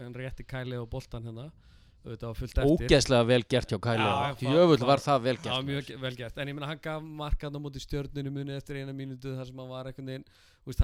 en 0.00 0.14
rétti 0.16 0.46
kæli 0.48 0.78
og 0.80 0.88
boltan 0.88 1.26
hérna, 1.28 1.50
ógeðslega 2.02 3.26
vel 3.26 3.42
gert 3.48 3.70
hjá 3.72 3.78
Kæli 3.78 4.02
Já, 4.02 4.14
já, 4.34 4.48
það- 4.82 4.88
var 4.90 5.02
það 5.04 5.20
vel 5.26 5.36
Já, 5.36 5.42
gert 5.42 5.66
mjög 5.68 5.92
vel 6.02 6.14
gert, 6.16 6.38
en 6.38 6.48
ég 6.48 6.54
meina 6.56 6.66
hann 6.72 6.80
gaf 6.82 7.02
markaðn 7.02 7.58
á 7.58 7.60
móti 7.62 7.82
stjörnunu 7.84 8.32
muni 8.34 8.56
eftir 8.56 8.80
eina 8.80 8.92
mínútu 8.92 9.36
þar 9.36 9.46
sem 9.46 9.56
hann 9.62 9.68
var 9.70 9.86
veginn, 10.10 10.24
þú 10.64 10.72
veist, 10.72 10.82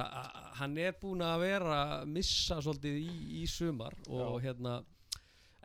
hann 0.61 0.79
er 0.79 0.93
búinn 1.03 1.25
að 1.27 1.41
vera 1.41 1.81
missa 2.07 2.61
svolítið 2.63 3.01
í, 3.03 3.43
í 3.43 3.47
sumar 3.51 3.95
og 4.09 4.41
hérna, 4.43 4.79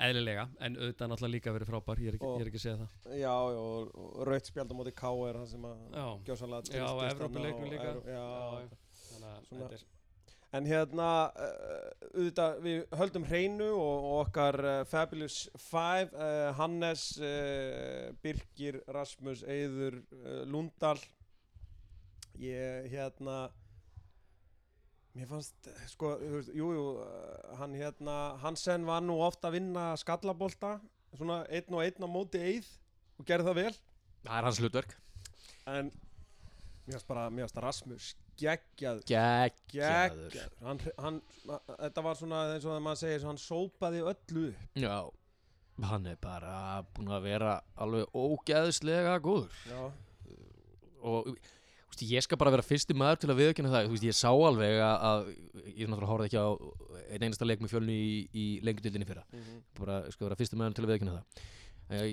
eðlilega, 0.04 0.48
en 0.60 0.76
auðvitað 0.76 1.10
náttúrulega 1.12 1.34
líka 1.36 1.54
verið 1.54 1.70
frábær, 1.70 2.00
ég 2.02 2.08
er 2.08 2.18
ekki, 2.18 2.26
Og- 2.26 2.40
ég 2.40 2.46
er 2.48 2.50
ekki 2.50 2.62
að 2.62 2.66
segja 2.66 2.78
það. 2.82 3.18
Já, 3.22 3.34
og, 3.34 3.92
og 3.94 4.28
raut 4.28 4.46
spjald 4.50 4.72
á 4.74 4.76
móti 4.80 4.94
K.R. 4.98 5.38
hann 5.38 5.48
sem 5.48 5.62
að 5.70 5.78
Já, 5.94 6.08
gjósanlega 6.26 6.74
Já, 6.74 6.88
og 6.90 6.98
og 6.98 7.70
líka. 7.70 7.92
Já, 7.94 8.18
Já, 8.18 8.70
þannig 9.14 9.30
að 9.30 9.52
þetta 9.54 9.74
er, 9.78 9.86
En 10.54 10.68
hérna, 10.70 11.08
uh, 11.34 12.10
auðvitað, 12.12 12.60
við 12.62 12.84
höldum 13.00 13.24
hreinu 13.26 13.72
og, 13.74 14.04
og 14.06 14.18
okkar 14.28 14.58
uh, 14.62 14.76
Fabulous 14.86 15.48
Five, 15.58 16.12
uh, 16.14 16.52
Hannes, 16.60 17.08
Birkir, 18.22 18.78
Rasmus, 18.94 19.42
Eyður, 19.50 19.98
Lundal. 20.46 21.00
Ég, 22.38 22.86
hérna, 22.94 23.48
mér 25.18 25.30
fannst, 25.30 25.70
sko, 25.90 26.16
þú 26.22 26.32
veist, 26.38 26.54
jú, 26.58 26.70
jú, 26.78 26.86
uh, 27.02 27.58
hann 27.58 27.74
hérna, 27.78 28.18
Hansen 28.46 28.86
var 28.86 29.02
nú 29.06 29.18
ofta 29.26 29.50
að 29.50 29.58
vinna 29.58 29.92
skallabolta, 30.02 30.76
svona 31.18 31.44
einn 31.50 31.78
og 31.78 31.82
einn 31.86 32.06
á 32.06 32.10
móti 32.10 32.42
Eyð 32.42 32.70
og 33.22 33.26
gerði 33.30 33.50
það 33.50 33.60
vel. 33.62 33.74
það 34.24 34.38
er 34.38 34.48
hans 34.48 34.62
hlutverk 34.62 34.96
En 35.70 35.90
mér 35.94 36.96
fannst 36.96 37.10
bara, 37.10 37.26
mér 37.30 37.46
fannst 37.46 37.62
Rasmus 37.62 38.08
geggjað 38.40 39.02
geggjaður. 39.10 40.38
Hann, 40.66 40.80
hann, 41.00 41.20
þetta 41.80 42.04
var 42.06 42.18
svona 42.20 42.44
eins 42.54 42.66
og 42.68 42.74
það 42.76 42.86
maður 42.88 43.02
segir 43.04 43.28
hann 43.28 43.42
sópaði 43.42 44.04
öllu 44.14 44.46
já, 44.80 44.96
hann 45.90 46.08
er 46.12 46.18
bara 46.24 46.56
búin 46.96 47.12
að 47.14 47.28
vera 47.30 47.56
alveg 47.84 48.16
ógeðslega 48.18 49.18
góður. 49.26 49.60
Já, 49.70 49.84
og 51.04 51.34
veist, 51.34 52.04
ég 52.10 52.24
skal 52.26 52.40
bara 52.42 52.54
vera 52.56 52.66
fyrsti 52.66 52.96
maður 52.98 53.24
til 53.24 53.32
að 53.34 53.42
viðkynna 53.42 53.74
það. 53.74 53.90
Veist, 53.94 54.06
ég 54.08 54.18
sá 54.18 54.30
alveg 54.34 54.80
að, 54.86 55.28
ég 55.74 55.90
náttúrulega 55.90 56.12
horfði 56.14 56.30
ekki 56.32 56.42
á 56.42 56.50
einn 57.14 57.28
einasta 57.28 57.46
leik 57.50 57.62
með 57.64 57.74
fjölni 57.76 57.98
í, 58.00 58.14
í 58.34 58.46
lengdildinni 58.66 59.10
fyrra. 59.10 59.26
Bara 59.80 60.00
skal 60.14 60.30
vera 60.30 60.40
fyrsti 60.40 60.58
maður 60.60 60.80
til 60.80 60.88
að 60.88 60.94
viðkynna 60.96 61.18
það. 61.20 61.44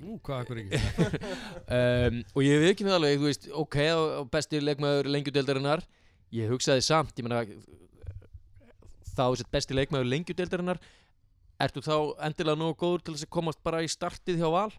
Nú, 0.04 0.16
hvað 0.26 0.40
akkur 0.42 0.58
ekki? 0.60 0.78
um, 1.72 2.16
og 2.34 2.42
ég 2.44 2.64
viðkynna 2.66 2.96
alveg, 2.98 3.20
þú 3.22 3.28
veist, 3.30 3.46
ok 3.62 3.76
og 3.94 4.26
besti 4.34 4.60
leikmaður 4.60 5.08
lengjudeldarinnar 5.14 5.84
ég 6.36 6.50
hugsaði 6.52 6.82
samt, 6.86 7.14
ég 7.18 7.26
meina 7.26 7.44
þá 9.10 9.24
sett 9.40 9.50
besti 9.52 9.74
leikmaður 9.76 10.08
lengjudeldarinnar 10.12 10.78
ertu 11.60 11.82
þá 11.84 11.94
endilega 12.28 12.56
nógu 12.60 12.76
góður 12.80 13.02
til 13.04 13.14
þess 13.16 13.26
að 13.28 13.34
komast 13.36 13.60
bara 13.66 13.82
í 13.84 13.88
startið 13.90 14.38
hjá 14.40 14.48
Val? 14.54 14.70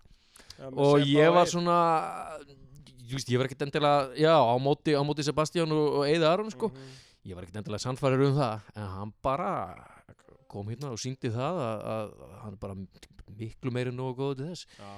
Já 0.57 0.67
og 0.71 1.03
ég 1.05 1.33
var 1.35 1.49
svona 1.51 1.77
veist, 3.11 3.27
ég 3.29 3.37
var 3.41 3.49
ekkert 3.49 3.65
endilega 3.67 4.15
já, 4.17 4.33
á 4.39 4.55
móti, 4.63 4.95
á 4.95 5.01
móti 5.05 5.25
Sebastian 5.27 5.73
og, 5.75 6.01
og 6.01 6.03
Eða 6.09 6.31
Aron 6.33 6.51
sko, 6.53 6.71
Mhm. 6.71 6.91
ég 7.27 7.35
var 7.35 7.43
ekkert 7.45 7.59
endilega 7.61 7.83
sannfærir 7.83 8.23
um 8.29 8.37
það, 8.39 8.61
en 8.75 8.87
hann 8.95 9.13
bara 9.21 9.51
kom 10.49 10.67
hérna 10.71 10.89
og 10.91 10.99
síndi 10.99 11.29
það 11.31 11.59
að, 11.59 11.81
að, 11.93 12.13
að 12.27 12.37
hann 12.45 12.53
er 12.55 12.61
bara 12.63 12.77
miklu 13.41 13.71
meiri 13.71 13.91
nógu 13.95 14.15
góður 14.17 14.37
til 14.41 14.47
þess. 14.51 14.65
Já, 14.79 14.89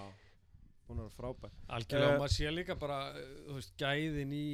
hún 0.90 1.02
er 1.04 1.10
frábær. 1.18 1.52
Algjörlega, 1.70 2.14
og 2.16 2.22
maður 2.24 2.34
sé 2.38 2.54
líka 2.54 2.78
bara 2.80 3.00
eh, 3.18 3.28
þú 3.50 3.58
veist, 3.60 3.74
gæðin 3.78 4.34
í 4.34 4.48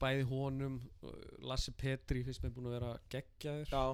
bæði 0.00 0.28
honum 0.30 0.78
uh, 1.04 1.18
Lassi 1.46 1.74
Petri 1.76 2.24
finnst 2.26 2.42
mér 2.44 2.54
búin 2.56 2.70
að 2.70 2.78
vera 2.78 2.94
geggjaður. 3.12 3.68
Já, 3.72 3.84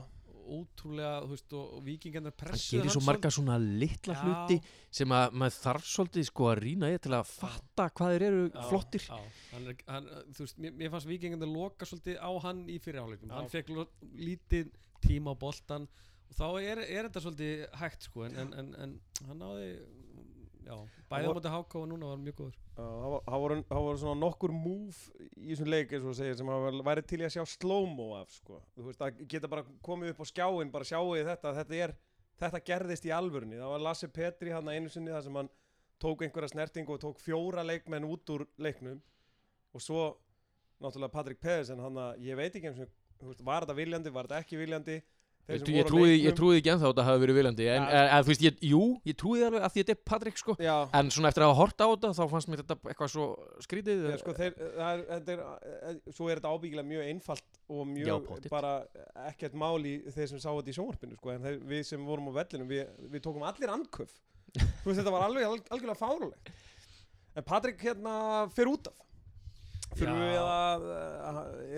ótrúlega 0.47 1.13
þú 1.25 1.33
veist, 1.33 1.55
og, 1.59 1.71
og 1.77 1.85
vikingarnir 1.87 2.35
hann 2.47 2.61
gerir 2.61 2.93
svo 2.95 3.03
marga 3.07 3.31
svona 3.35 3.57
litla 3.59 4.15
Já. 4.15 4.21
hluti 4.23 4.59
sem 4.95 5.15
að 5.17 5.37
maður 5.43 5.57
þarf 5.65 5.89
svolítið 5.91 6.29
sko 6.29 6.49
að 6.53 6.61
rýna 6.63 6.91
í 6.95 7.01
til 7.03 7.15
að 7.19 7.31
fatta 7.33 7.89
hvað 7.91 8.13
þeir 8.15 8.25
eru 8.29 8.45
Já, 8.47 8.61
flottir. 8.71 9.07
já, 9.11 9.19
hann 9.53 9.71
er, 9.73 9.81
hann, 9.91 10.09
þú 10.37 10.47
veist, 10.47 10.61
mér, 10.63 10.77
mér 10.79 10.93
fannst 10.95 11.11
vikingarnir 11.11 11.51
loka 11.51 11.89
svolítið 11.91 12.21
á 12.23 12.31
hann 12.47 12.63
í 12.71 12.79
fyrirháleikum 12.85 13.35
hann 13.35 13.51
fekk 13.53 13.75
lítið 14.23 14.71
tíma 15.03 15.35
á 15.35 15.37
boltan 15.43 15.89
og 16.27 16.39
þá 16.39 16.47
er, 16.63 16.83
er 16.87 17.09
þetta 17.09 17.25
svolítið 17.27 17.67
hægt 17.83 18.07
sko 18.09 18.27
en, 18.29 18.39
en, 18.45 18.55
en, 18.63 18.73
en 18.87 18.97
hann 19.27 19.43
náði 19.43 19.71
já, 20.67 20.75
bæði 21.11 21.31
á 21.31 21.35
móti 21.37 21.53
háká 21.53 21.79
og 21.81 21.87
núna 21.91 22.09
var 22.09 22.17
hann 22.17 22.25
mjög 22.27 22.41
góður. 22.41 22.57
Það 22.77 23.81
voru, 23.87 23.99
svona 24.03 24.21
nokkur 24.21 24.53
move 24.53 24.97
í 25.39 25.53
þessum 25.53 25.71
leik 25.71 25.95
sem 25.95 26.51
að 26.53 26.81
væri 26.91 27.05
til 27.07 27.21
í 27.23 27.27
að 27.29 27.37
sjá 27.37 27.45
slow-mo 27.55 28.09
af 28.19 28.35
sko. 28.35 28.61
Þú 28.75 28.89
veist, 28.89 29.01
það 29.01 29.23
geta 29.31 29.51
bara 29.53 29.65
komið 29.87 30.13
upp 30.13 30.21
á 30.21 30.27
skjáin 30.33 30.75
bara 30.75 30.89
sjáu 30.89 31.15
þetta, 31.17 31.55
þetta 31.61 31.81
er 31.87 31.97
þetta 32.37 32.61
gerðist 32.69 33.07
í 33.09 33.15
alvörunni, 33.17 33.57
það 33.57 33.73
var 33.73 33.85
Lasse 33.87 34.09
Petri 34.13 34.53
hann 34.53 34.69
einu 34.69 34.91
sinni 34.93 35.15
þar 35.15 35.25
sem 35.25 35.39
hann 35.41 35.49
tók 36.03 36.27
einhverja 36.27 36.53
snertingu 36.53 36.93
og 36.93 37.01
tók 37.01 37.21
fjóra 37.23 37.65
leikmenn 37.65 38.05
út 38.05 38.29
úr 38.35 38.45
leiknum. 38.61 38.99
Og 39.73 39.81
svo 39.81 40.03
náttúrulega 40.83 41.15
Patrik 41.15 41.41
Pedersen 41.41 41.81
hann 41.81 41.97
að 41.97 42.21
ég 42.27 42.37
veit 42.37 42.53
ekki 42.53 42.69
eins 42.69 42.83
og 42.85 43.41
var 43.41 43.65
þetta 43.65 43.79
viljandi, 43.79 44.13
var 44.13 44.29
þetta 44.29 44.43
ekki 44.45 44.61
viljandi 44.61 44.99
Trú- 45.47 45.71
ég, 45.79 45.85
trúi, 45.87 46.07
ég 46.11 46.25
leiknum- 46.27 46.37
trúi 46.41 46.55
ekki 46.59 46.71
ennþá 46.73 46.87
að 46.89 46.91
þetta 46.97 47.05
hafi 47.07 47.21
verið 47.23 47.37
viljandi 47.39 47.67
en, 47.71 47.83
Ja. 47.87 48.01
en, 48.19 48.25
þú 48.25 48.31
veist, 48.33 48.41
ég, 48.43 48.55
jú, 48.67 48.81
ég 49.07 49.15
trúi 49.15 49.45
alveg 49.47 49.63
að 49.63 49.71
því 49.77 49.83
þetta 49.85 49.95
er 49.95 50.01
Patrik 50.11 50.37
sko. 50.41 50.57
Já, 50.59 50.89
en 50.93 51.11
svona 51.15 51.29
eftir 51.31 51.43
að 51.47 51.53
hafa 51.55 51.61
hort 51.61 51.79
á 51.79 51.87
þetta 51.87 52.11
þá 52.19 52.25
fannst 52.33 52.49
mér 52.51 52.63
þetta 52.65 52.77
eitthvað 52.91 53.11
svo 53.15 53.27
skrítið 53.63 54.03
Já, 54.11 54.17
sko, 54.19 54.33
þeir, 54.35 54.53
það 54.75 54.91
er, 54.91 55.05
þetta 55.13 55.31
er, 55.37 55.41
eh, 55.87 56.13
svo 56.19 56.29
er 56.33 56.41
þetta 56.41 56.51
ábyggilega 56.51 56.89
mjög 56.91 57.03
einfalt 57.13 57.47
og 57.71 57.87
Já, 57.87 57.93
mjög 57.95 58.27
pottitt. 58.27 58.51
bara 58.51 58.73
ekkert 59.31 59.55
mál 59.55 59.79
í 59.87 59.95
þeir 60.11 60.29
sem 60.35 60.39
sá 60.43 60.51
þetta 60.51 60.75
í 60.75 60.77
sjónvarpinu 60.81 61.15
sko, 61.21 61.31
en 61.31 61.41
þeir, 61.47 61.61
við 61.63 61.85
sem 61.87 62.05
vorum 62.05 62.27
á 62.27 62.33
vellinum 62.43 62.67
við, 62.69 62.87
við 63.09 63.21
tókum 63.23 63.47
allir 63.47 63.71
andköf. 63.71 64.11
Þú 64.57 64.85
veist, 64.91 64.99
þetta 64.99 65.13
var 65.15 65.29
alveg 65.31 65.45
alg, 65.47 65.63
algjörlega 65.71 65.99
fárulegt 66.03 66.51
en 67.37 67.43
Patrik 67.45 67.79
hérna 67.79 68.51
fyrir 68.51 68.73
út 68.75 68.87
af 68.89 68.95
Já. 69.97 70.13
við 70.13 70.39
að, 70.43 70.83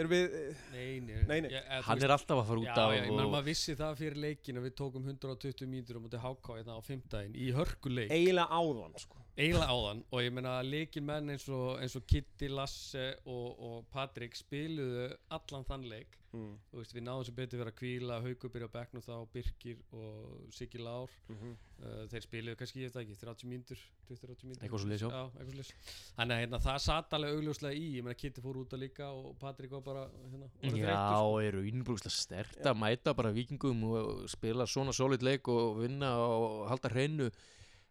erum 0.00 0.10
við 0.10 0.32
nei, 0.72 1.00
nei, 1.04 1.18
Nei, 1.28 1.40
nei. 1.44 1.50
Ég, 1.52 1.60
eða, 1.60 1.82
hann 1.86 1.98
veist, 2.00 2.06
er 2.08 2.14
alltaf 2.16 2.40
að 2.40 2.48
fara 2.48 2.62
út 2.62 2.66
já, 2.66 2.74
af 2.74 2.90
já, 2.90 2.96
ég 2.96 3.04
meina 3.06 3.26
og, 3.26 3.30
maður 3.34 3.46
vissi 3.46 3.76
það 3.78 4.00
fyrir 4.00 4.20
leikin 4.24 4.58
að 4.58 4.66
við 4.66 4.74
tókum 4.80 5.06
120 5.12 5.70
mínútur 5.70 5.98
á 5.98 6.00
móti 6.02 6.22
háká 6.24 6.56
hérna 6.58 6.78
á 6.78 6.80
fimmtæðin 6.88 7.36
í 7.38 7.50
hörkuleik 7.54 8.10
eiginlega 8.10 8.48
áðan 8.58 8.98
sko. 9.04 9.22
Eiginlega 9.38 9.70
áðan 9.70 10.04
og 10.10 10.22
ég 10.24 10.32
meina 10.34 10.58
leikin 10.66 11.06
menn 11.06 11.34
eins 11.34 11.46
og, 11.52 11.76
eins 11.78 11.94
og 11.98 12.06
Kitty, 12.10 12.48
Lasse 12.50 13.10
og, 13.24 13.60
og 13.62 13.84
Patrik 13.92 14.34
spiluðu 14.36 15.12
allan 15.34 15.66
þann 15.68 15.84
leik 15.88 16.16
mm. 16.32 16.54
veist, 16.74 16.94
við 16.96 17.04
náðum 17.06 17.26
sem 17.28 17.36
betur 17.36 17.60
vera 17.62 17.72
að 17.72 17.78
kvíla 17.78 18.18
Haukur 18.24 18.52
byrja 18.52 18.68
á 18.68 18.74
bekknum 18.74 19.04
þá, 19.04 19.12
Birkir 19.32 19.80
og 19.94 20.54
Siggi 20.54 20.80
Lár 20.82 21.12
Mm 21.28 21.36
-hmm. 21.36 21.54
uh, 21.84 22.04
þeir 22.08 22.22
spiluðu 22.24 22.56
kannski, 22.56 22.80
ég 22.80 22.94
veit 22.94 23.02
ekki, 23.02 23.16
30 23.20 23.48
mínútur 23.48 23.78
20-30 24.08 24.46
mínútur 24.48 24.62
Eitthvað 24.62 24.80
eitthvað 24.88 25.52
svoleiðis. 25.52 25.72
þannig 26.16 26.34
að 26.34 26.40
hérna, 26.40 26.58
það 26.58 26.78
satt 26.78 27.12
alveg 27.12 27.34
augljóslega 27.34 27.74
í 27.74 27.96
ég 27.96 28.02
meina 28.04 28.14
Kitty 28.14 28.40
fór 28.40 28.56
út 28.56 28.72
að 28.72 28.80
líka 28.80 29.10
og 29.10 29.36
Patrik 29.38 29.70
var 29.70 29.80
bara 29.80 30.08
hérna, 30.32 30.48
Já, 30.62 30.96
sko. 31.12 31.40
eru 31.40 31.62
innbrúkslega 31.62 32.10
stert 32.10 32.66
að 32.66 32.76
mæta 32.80 33.14
bara 33.14 33.32
vikingum 33.32 33.84
og 33.84 34.28
spila 34.28 34.66
svona 34.66 34.92
solid 34.92 35.22
leik 35.22 35.48
og 35.48 35.82
vinna 35.82 36.16
og 36.16 36.68
halda 36.68 36.88
hreinu 36.88 37.30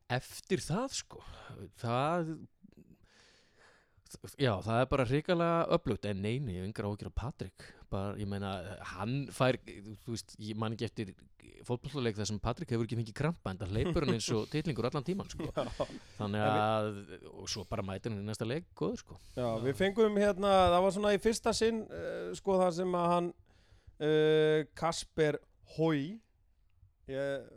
eftir 0.09 0.63
það 0.63 0.93
sko 1.01 1.23
það 1.81 2.37
já, 4.39 4.53
það 4.63 4.81
er 4.81 4.89
bara 4.91 5.05
hrikalega 5.07 5.63
öflugt. 5.75 6.05
En 6.07 6.21
neini, 6.23 6.55
ég 6.55 6.61
hef 6.61 6.69
yngra 6.69 6.91
áhyggjur 6.91 7.09
af 7.11 7.17
Patrik 7.17 7.65
bara, 7.91 8.15
ég 8.19 8.27
meina, 8.29 8.51
hann 8.95 9.27
fær 9.31 9.57
þú 9.63 10.13
veist, 10.13 10.35
ég 10.43 10.59
man 10.59 10.75
ekki 10.75 10.87
eftir 10.87 11.13
fótballleik 11.67 12.17
þar 12.17 12.29
sem 12.29 12.39
Patrik 12.43 12.71
hefur 12.73 12.87
ekki 12.87 12.97
fengið 12.99 13.15
krampa 13.17 13.51
en 13.51 13.59
það 13.61 13.73
leipur 13.77 14.05
hann 14.05 14.17
eins 14.17 14.27
og 14.35 14.47
titlingur 14.51 14.87
allan 14.89 15.05
tíman 15.07 15.29
sko. 15.31 15.47
þannig 16.17 16.43
að, 16.43 16.89
og 17.31 17.51
svo 17.51 17.63
bara 17.69 17.85
mætir 17.87 18.11
hann 18.11 18.21
í 18.21 18.27
næsta 18.27 18.47
leik, 18.47 18.67
góður 18.77 19.01
sko. 19.03 19.19
Já, 19.37 19.47
við 19.63 19.77
fengum 19.79 20.19
hérna, 20.19 20.53
það 20.73 20.85
var 20.85 20.95
svona 20.97 21.13
í 21.15 21.21
fyrsta 21.23 21.55
sinn 21.55 21.83
uh, 21.87 22.31
sko 22.37 22.59
það 22.61 22.73
sem 22.81 22.97
að 22.99 23.09
hann 23.13 23.29
uh, 23.31 24.59
Kasper 24.77 25.39
Hói 25.77 26.19
ég, 27.11 27.47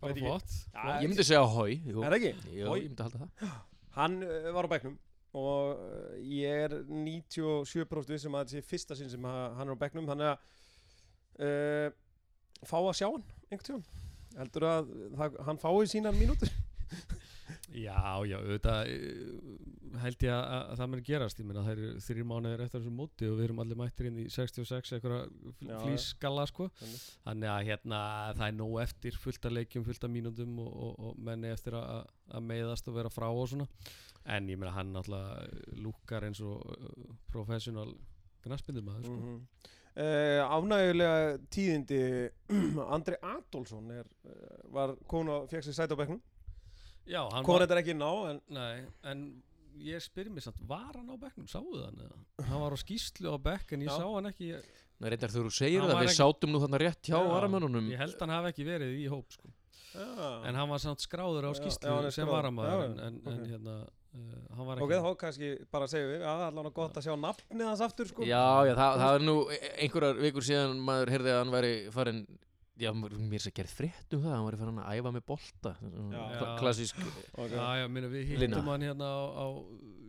bara 0.00 0.14
flott, 0.18 0.54
ég 1.02 1.08
myndi 1.10 1.26
segja 1.26 1.42
hói, 1.46 1.74
er 2.06 2.16
ekki? 2.18 2.32
Hoi. 2.66 2.80
ég 2.82 2.88
myndi 2.90 3.02
halda 3.06 3.20
það. 3.24 3.50
Hann 3.94 4.16
uh, 4.26 4.48
var 4.56 4.66
á 4.66 4.72
bekknum 4.74 4.96
og 5.34 5.74
uh, 5.74 6.14
ég 6.22 6.64
er 6.68 6.76
97% 6.86 8.12
vissum 8.14 8.36
að 8.38 8.44
þetta 8.44 8.56
sé 8.56 8.68
fyrsta 8.70 8.96
sinn 8.98 9.10
sem 9.12 9.24
ha- 9.26 9.52
hann 9.58 9.68
er 9.70 9.74
á 9.78 9.82
bekknum. 9.84 10.06
Þannig 10.10 10.30
að 10.30 10.38
uh, 11.42 11.88
fá 12.64 12.78
að 12.80 12.94
sjá 13.00 13.08
hann 13.10 13.24
einhvern 13.50 13.66
tíðan 13.68 13.84
heldur 14.38 14.66
að 14.66 14.88
það, 15.18 15.36
hann 15.46 15.60
fái 15.62 15.86
sína 15.94 16.14
mínútur. 16.16 16.50
Já, 17.74 18.22
já, 18.24 18.36
auðvitað 18.38 18.88
eh, 18.88 19.32
held 20.02 20.24
ég 20.24 20.32
að, 20.34 20.44
að 20.72 20.78
það 20.80 20.90
muni 20.92 21.04
gerast 21.08 21.40
ég 21.40 21.46
meina 21.48 21.64
það 21.66 21.74
eru 21.74 21.90
þrjir 22.06 22.26
mánuðir 22.30 22.64
eftir 22.64 22.80
þessu 22.80 22.94
móti 22.94 23.28
og 23.28 23.36
við 23.38 23.44
erum 23.48 23.60
allir 23.64 23.80
mættir 23.80 24.08
inn 24.08 24.18
í 24.22 24.26
66 24.32 24.94
eitthvað 24.96 25.20
Já, 25.60 25.76
flýsskalla 25.82 26.46
sko 26.50 26.68
Þannig. 26.80 27.48
að 27.50 27.68
hérna 27.68 28.00
það 28.38 28.46
er 28.46 28.56
nóg 28.58 28.74
eftir 28.84 29.20
fullt 29.20 29.48
af 29.48 29.54
leikjum, 29.54 29.86
fullt 29.86 30.08
af 30.08 30.14
mínútum 30.14 30.58
og, 30.64 30.72
og, 30.72 30.98
og 31.08 31.22
menni 31.28 31.52
eftir 31.52 31.78
að, 31.78 32.10
að 32.34 32.48
meiðast 32.50 32.90
og 32.90 32.98
vera 32.98 33.12
frá 33.12 33.28
og 33.30 33.48
svona 33.52 33.68
en 34.24 34.48
ég 34.48 34.60
meina 34.60 34.74
hann 34.74 34.92
náttúrulega 34.94 35.80
lúkar 35.84 36.24
eins 36.28 36.40
og 36.44 36.60
uh, 36.64 37.16
professional 37.32 37.92
knaspindur 38.44 38.84
maður 38.84 39.08
sko. 39.08 39.16
mm 39.16 39.24
-hmm. 39.24 39.40
uh, 40.02 40.54
Ánægulega 40.56 41.38
tíðindi 41.50 42.30
Andri 42.94 43.16
Adolfsson 43.22 43.90
er, 43.90 44.06
uh, 44.24 44.72
var 44.74 44.96
konu 45.06 45.32
og 45.32 45.50
fekk 45.50 45.64
sér 45.64 45.96
bekknum 45.96 46.22
Já, 47.06 47.28
hann 47.32 47.44
konu 47.44 47.58
var, 47.58 47.66
þetta 47.66 47.74
er 47.74 47.82
ekki 47.82 47.96
ná 48.00 48.12
en 48.30 48.40
nei, 48.48 48.84
en 49.04 49.42
ég 49.82 50.02
spyr 50.04 50.28
mér 50.30 50.44
samt, 50.46 50.60
var 50.68 50.92
hann 50.94 51.10
á 51.10 51.16
bekknum, 51.18 51.46
sáðu 51.50 51.74
það 51.80 51.84
hann 51.88 52.02
eða? 52.06 52.18
Hann 52.48 52.60
var 52.62 52.72
á 52.74 52.78
skýslu 52.84 53.32
á 53.34 53.38
bekk 53.42 53.72
en 53.76 53.80
ég 53.86 53.90
Já. 53.90 53.96
sá 53.98 54.06
hann 54.14 54.30
ekki, 54.30 54.48
ég, 54.54 54.70
Nei, 55.02 55.08
reyndar 55.10 55.32
þú 55.34 55.50
segir 55.50 55.80
Hann 55.82 55.90
það, 55.90 55.94
var 55.98 56.04
við 56.04 56.10
ekki- 56.12 56.20
sátum 56.22 56.52
nú 56.54 56.60
þarna 56.62 56.78
rétt 56.84 57.02
hjá 57.10 57.18
Já, 57.18 57.28
varamönnunum 57.34 57.88
ég 57.90 57.98
held 57.98 58.20
hann 58.22 58.30
hafi 58.36 58.52
ekki 58.52 58.64
verið 58.68 58.94
í 59.02 59.08
hóp 59.10 59.32
sko. 59.34 59.48
já. 59.94 60.46
en 60.48 60.54
hann 60.54 60.68
var 60.70 60.78
samt 60.78 61.02
skráður 61.02 61.46
á 61.46 61.50
Já, 61.52 61.58
skýslu 61.60 61.88
já, 61.90 61.94
hann 61.96 62.06
er 62.06 62.10
sem 62.14 62.26
skráður. 62.26 62.36
varamæður 62.38 62.80
Já, 62.80 62.84
en, 62.84 62.98
en, 62.98 63.20
en 63.26 63.40
ok. 63.42 63.48
hérna 63.50 63.74
uh, 63.82 64.54
hann 64.54 64.66
var 64.70 64.82
ok, 64.82 64.90
ekki 64.94 65.02
þá 65.04 65.16
kannski 65.24 65.50
bara 65.74 65.86
segjum 65.90 66.10
við 66.14 66.22
að 66.22 66.24
það 66.30 66.42
er 66.44 66.48
allavega 66.52 66.74
gott 66.78 66.96
að 67.00 67.06
sjá 67.08 67.14
nafnið 67.26 67.66
hans 67.68 67.80
aftur 67.88 68.06
sko 68.10 68.22
Já, 68.30 68.44
já, 68.70 68.74
það, 68.78 68.98
það 69.02 69.14
er 69.18 69.26
nú 69.26 69.36
einhverjar 69.82 70.22
vikur 70.22 70.46
síðan 70.48 70.78
maður 70.86 71.12
heyrði 71.14 71.34
að 71.34 71.38
hann 71.42 71.54
væri 71.58 71.74
farin 71.94 72.22
Já, 72.80 72.90
mér 72.90 73.38
sér 73.38 73.52
gerð 73.54 73.70
frétt 73.78 74.14
um 74.16 74.22
það 74.24 74.32
hann 74.34 74.46
væri 74.48 74.58
farin 74.58 74.78
að 74.82 74.96
æfa 74.98 75.10
með 75.14 75.24
bolta 75.28 75.70
Já. 75.78 76.22
Kla- 76.40 76.54
Klassísk 76.58 76.96
Ok. 77.38 77.52
Já, 77.54 77.66
já, 77.78 77.86
minna, 77.88 78.08
við 78.10 78.24
hittum 78.32 78.66
hann 78.72 78.82
hérna 78.82 79.10
á, 79.14 79.22
á 79.30 79.46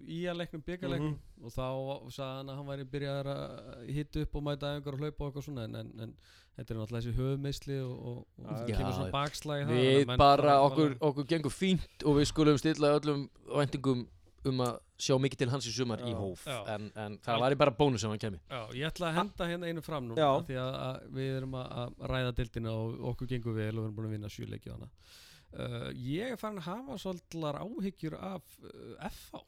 íaleiknum, 0.06 0.64
byggarleiknum 0.66 1.14
Mhm. 1.14 1.46
og 1.46 1.52
þá 1.54 1.68
sagði 2.16 2.38
hann 2.40 2.50
að 2.50 2.56
hann 2.58 2.68
væri 2.72 2.86
byrjaður 2.90 3.30
að 3.36 3.94
hitta 3.94 4.22
upp 4.26 4.36
og 4.36 4.44
mæta 4.44 4.74
einhver 4.76 4.94
og 4.94 5.00
hlaupa 5.00 5.22
og 5.26 5.30
eitthvað 5.34 5.46
svona 5.46 5.64
en, 5.66 5.76
en, 5.76 5.92
en 6.00 6.16
þetta 6.58 6.74
er 6.74 6.78
náttúrulega 6.80 7.02
þessi 7.06 7.16
höfumeisli 7.20 7.78
og, 7.86 7.96
og, 8.06 8.26
og 8.46 8.70
Já, 8.70 8.78
kemur 8.78 8.94
svona 8.98 9.12
bakslægi 9.12 9.66
Við 9.70 10.18
bara, 10.18 10.58
okkur, 10.66 10.98
okkur 11.02 11.26
gengur 11.34 11.54
fínt 11.54 12.06
og 12.06 12.18
við 12.20 12.30
skulum 12.34 12.58
stilla 12.62 12.94
öllum 13.00 13.28
væntingum 13.50 14.08
um 14.52 14.62
að 14.66 14.76
sjá 15.06 15.16
mikið 15.20 15.42
til 15.42 15.50
hans 15.52 15.68
í 15.68 15.74
sumar 15.76 16.04
í 16.06 16.12
Já. 16.14 16.18
hóf 16.20 16.46
Já. 16.48 16.58
en, 16.76 16.88
en 17.02 17.18
það 17.26 17.44
væri 17.44 17.60
bara 17.60 17.74
bónus 17.80 18.04
sem 18.04 18.14
hann 18.14 18.22
kemi 18.22 18.40
Já, 18.48 18.62
ég 18.78 18.88
ætla 18.90 19.10
að 19.10 19.18
henda 19.20 19.50
hérna 19.50 19.72
einu 19.72 19.84
fram 19.86 20.08
núna 20.10 20.22
Já. 20.22 20.32
því 20.48 20.58
að, 20.62 20.78
að 20.86 21.10
við 21.18 21.32
erum 21.40 21.58
að, 21.60 21.76
að 21.82 22.08
ræða 22.14 22.32
dildina 22.40 22.76
og 22.80 23.06
okkur 23.12 23.32
gengur 23.34 23.58
vel 23.58 23.74
og 23.74 23.82
við 23.82 23.86
erum 23.90 23.98
búin 24.00 24.10
að 24.10 24.16
vinna 24.18 24.32
sjuleiki 24.32 24.72
á 24.72 24.76
hana 24.76 24.90
uh, 24.90 25.90
Ég 26.06 26.34
er 26.36 26.42
farin 26.42 26.62
að 26.64 26.70
hafa 26.72 26.98
svolítlar 27.04 27.62
áhyggjur 27.66 28.18
af 28.22 28.58
uh, 28.64 29.12
FH 29.12 29.44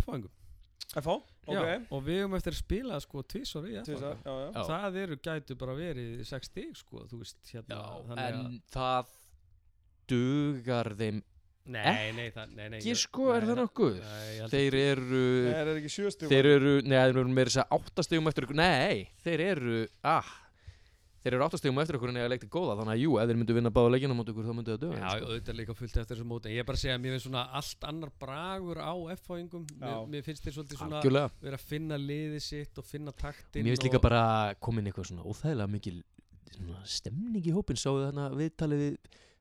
FH-engum 0.00 0.36
FH, 0.90 1.12
ok 1.46 1.54
Já, 1.54 1.76
og 1.94 2.00
við 2.02 2.16
höfum 2.24 2.34
eftir 2.34 2.56
að 2.56 2.62
spila 2.64 2.96
sko 2.98 3.22
tvisvar 3.30 3.66
í 3.70 3.76
FH. 3.78 4.08
Það 4.66 4.96
eru 5.04 5.18
gætu 5.22 5.54
bara 5.60 5.76
verið 5.78 6.24
6 6.26 6.48
stig 6.50 6.72
sko, 6.80 7.04
þú 7.06 7.20
veist 7.20 7.52
hérna 7.52 7.78
en 8.24 8.56
það 8.74 9.12
dugar 10.10 10.90
þeim 10.98 11.20
Nei, 11.70 12.10
nei, 12.16 12.30
það, 12.34 12.52
nei, 12.56 12.68
nei 12.72 12.78
ekki 12.80 12.94
sko, 12.98 13.30
er 13.34 13.44
nei, 13.44 13.50
það 13.50 13.58
nokkuð? 13.60 13.96
Nei, 14.00 14.48
Þeir 14.50 14.76
eru 14.80 15.24
Nei, 15.44 15.54
er 15.54 15.68
það 15.68 15.80
ekki 15.82 15.90
sjöstum 15.94 16.30
Þeir 16.32 16.46
eru, 16.56 16.76
neða, 16.88 17.02
þeir 17.10 17.18
eru 17.20 17.34
meira 17.36 17.50
þess 17.52 17.60
að 17.62 17.74
áttastegum 17.76 18.30
eftir 18.30 18.46
ykkur 18.48 18.58
Nei, 18.62 19.02
þeir 19.26 19.42
eru, 19.50 19.82
ah 20.08 20.30
Þeir 21.20 21.34
eru 21.36 21.44
áttastegum 21.44 21.78
eftir 21.82 21.98
ykkur 21.98 22.10
en 22.14 22.16
ég 22.16 22.30
leikti 22.32 22.48
góða 22.48 22.78
Þannig 22.80 22.94
að 22.96 23.02
jú, 23.04 23.10
ef 23.20 23.28
þeir 23.28 23.38
myndu 23.42 23.56
vinna 23.58 23.72
báða 23.76 23.90
leikina 23.92 24.16
mot 24.16 24.30
ykkur 24.32 24.46
þá 24.48 24.54
myndu 24.56 24.72
það 24.72 24.80
döga 24.86 25.00
Já, 25.02 25.10
sko. 25.10 25.26
auðvitað 25.28 25.58
líka 25.60 25.74
fullt 25.76 25.98
eftir 26.00 26.16
þessu 26.16 26.28
móti. 26.30 26.48
En 26.48 26.54
Ég 26.56 26.64
er 26.64 26.68
bara 26.70 26.78
að 26.80 26.84
segja 26.86 26.94
að 26.96 27.02
mér 27.04 27.12
finnst 27.12 27.26
svona 27.28 27.42
allt 27.60 27.84
annar 27.90 28.12
bragur 28.24 28.80
á 28.80 28.92
F-fáingum. 29.18 29.66
Mér, 29.82 29.98
mér 30.14 30.24
finnst 30.24 30.46
þeir 30.46 30.54
svolítið 30.56 30.80
svona 30.80 30.96
Algjörlega. 31.02 31.34
vera 31.44 31.60
að 31.60 31.66
finna 31.74 31.98
liðið 32.00 32.40
sitt 32.46 32.80
og 32.80 32.88
finna 32.88 33.12
taktin 33.12 33.66
Mér 33.68 33.76
finnst 33.76 33.84
líka 33.84 34.00
bara 34.00 34.22
komin 34.64 34.88
eitthvað 34.88 35.10
svona 35.12 35.26
óþægilega 35.28 35.68
mikil 35.76 35.98
svona 36.56 36.80
stemning 36.88 37.44
í 37.44 37.52
hópin 37.52 37.76
Sáðu 37.84 38.06
þarna 38.08 38.30
viðtalið 38.40 38.86
við 38.86 38.96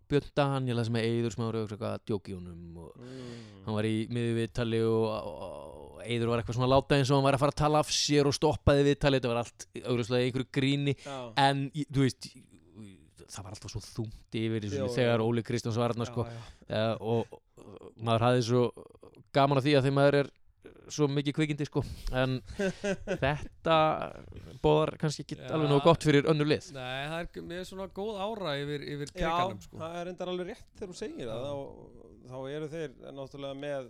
Björn 0.09 0.31
Daniela 0.35 0.83
sem 0.87 0.95
er 0.99 1.29
sem 1.33 1.43
var 1.45 1.57
eitthvað 1.61 1.93
að 1.93 2.03
djóki 2.09 2.33
honum 2.35 2.77
og 2.83 2.95
Mm. 2.99 3.63
hann 3.65 3.75
var 3.75 3.87
í 3.89 3.95
miður 4.09 4.37
viðtali 4.41 4.79
og, 4.85 5.05
og 5.29 5.75
Eiður 5.99 6.29
var 6.31 6.39
eitthvað 6.41 6.55
svona 6.57 6.69
láta 6.71 6.95
eins 6.95 7.09
og 7.11 7.17
hann 7.19 7.25
var 7.27 7.35
að 7.35 7.41
fara 7.43 7.51
að 7.53 7.61
tala 7.61 7.79
af 7.83 7.89
sér 7.91 8.25
og 8.29 8.33
stoppaði 8.33 8.85
viðtali 8.87 9.19
þetta 9.19 9.31
var 9.33 9.41
allt 9.43 9.65
augljóslega 9.83 10.23
í 10.23 10.29
einhverju 10.29 10.49
gríni 10.55 10.95
Já. 11.03 11.17
en 11.43 11.65
í- 11.75 11.85
þú 11.91 12.05
veist 12.07 12.29
það 13.29 13.43
var 13.45 13.51
alltaf 13.53 13.71
svo 13.75 13.81
þungt 13.83 14.37
yfir 14.39 14.63
Já, 14.71 14.87
þegar 14.95 15.19
já. 15.19 15.25
Óli 15.27 15.43
Kristjáns 15.45 15.77
var 15.77 15.93
þarna 15.93 16.07
sko, 16.09 16.25
uh, 16.25 16.95
og 16.99 17.39
og 17.59 17.91
maður 18.01 18.23
hafði 18.25 18.43
svo 18.47 18.61
gaman 19.35 19.59
að 19.59 19.67
því 19.67 19.73
að 19.77 19.83
því 19.85 19.91
maður 19.93 20.15
er 20.23 20.29
svo 20.91 21.07
mikið 21.11 21.35
kvikindi 21.37 21.67
sko 21.69 21.83
en 22.17 22.39
þetta 23.23 23.77
bóðar 24.63 24.95
kannski 25.01 25.23
ekki 25.25 25.37
Já. 25.39 25.45
alveg 25.55 25.71
nógu 25.71 25.85
gott 25.85 26.05
fyrir 26.07 26.27
önnur 26.31 26.49
lið 26.49 26.71
Nei, 26.75 27.07
það 27.11 27.19
er 27.21 27.47
mér 27.51 27.67
svona 27.69 27.87
góð 27.99 28.19
ára 28.25 28.55
yfir, 28.59 28.85
yfir 28.95 29.11
Já, 29.13 29.15
kriganum 29.19 29.61
sko. 29.63 29.79
það 29.81 29.97
er 30.01 30.11
endar 30.13 30.31
alveg 30.33 30.51
rétt 30.51 30.67
þegar 30.79 30.91
þú 30.93 30.97
segir 30.99 31.31
það 31.31 31.45
þá, 31.45 31.53
þá 32.31 32.37
eru 32.57 32.71
þeir 32.73 32.97
náttúrulega 33.19 33.59
með 33.63 33.89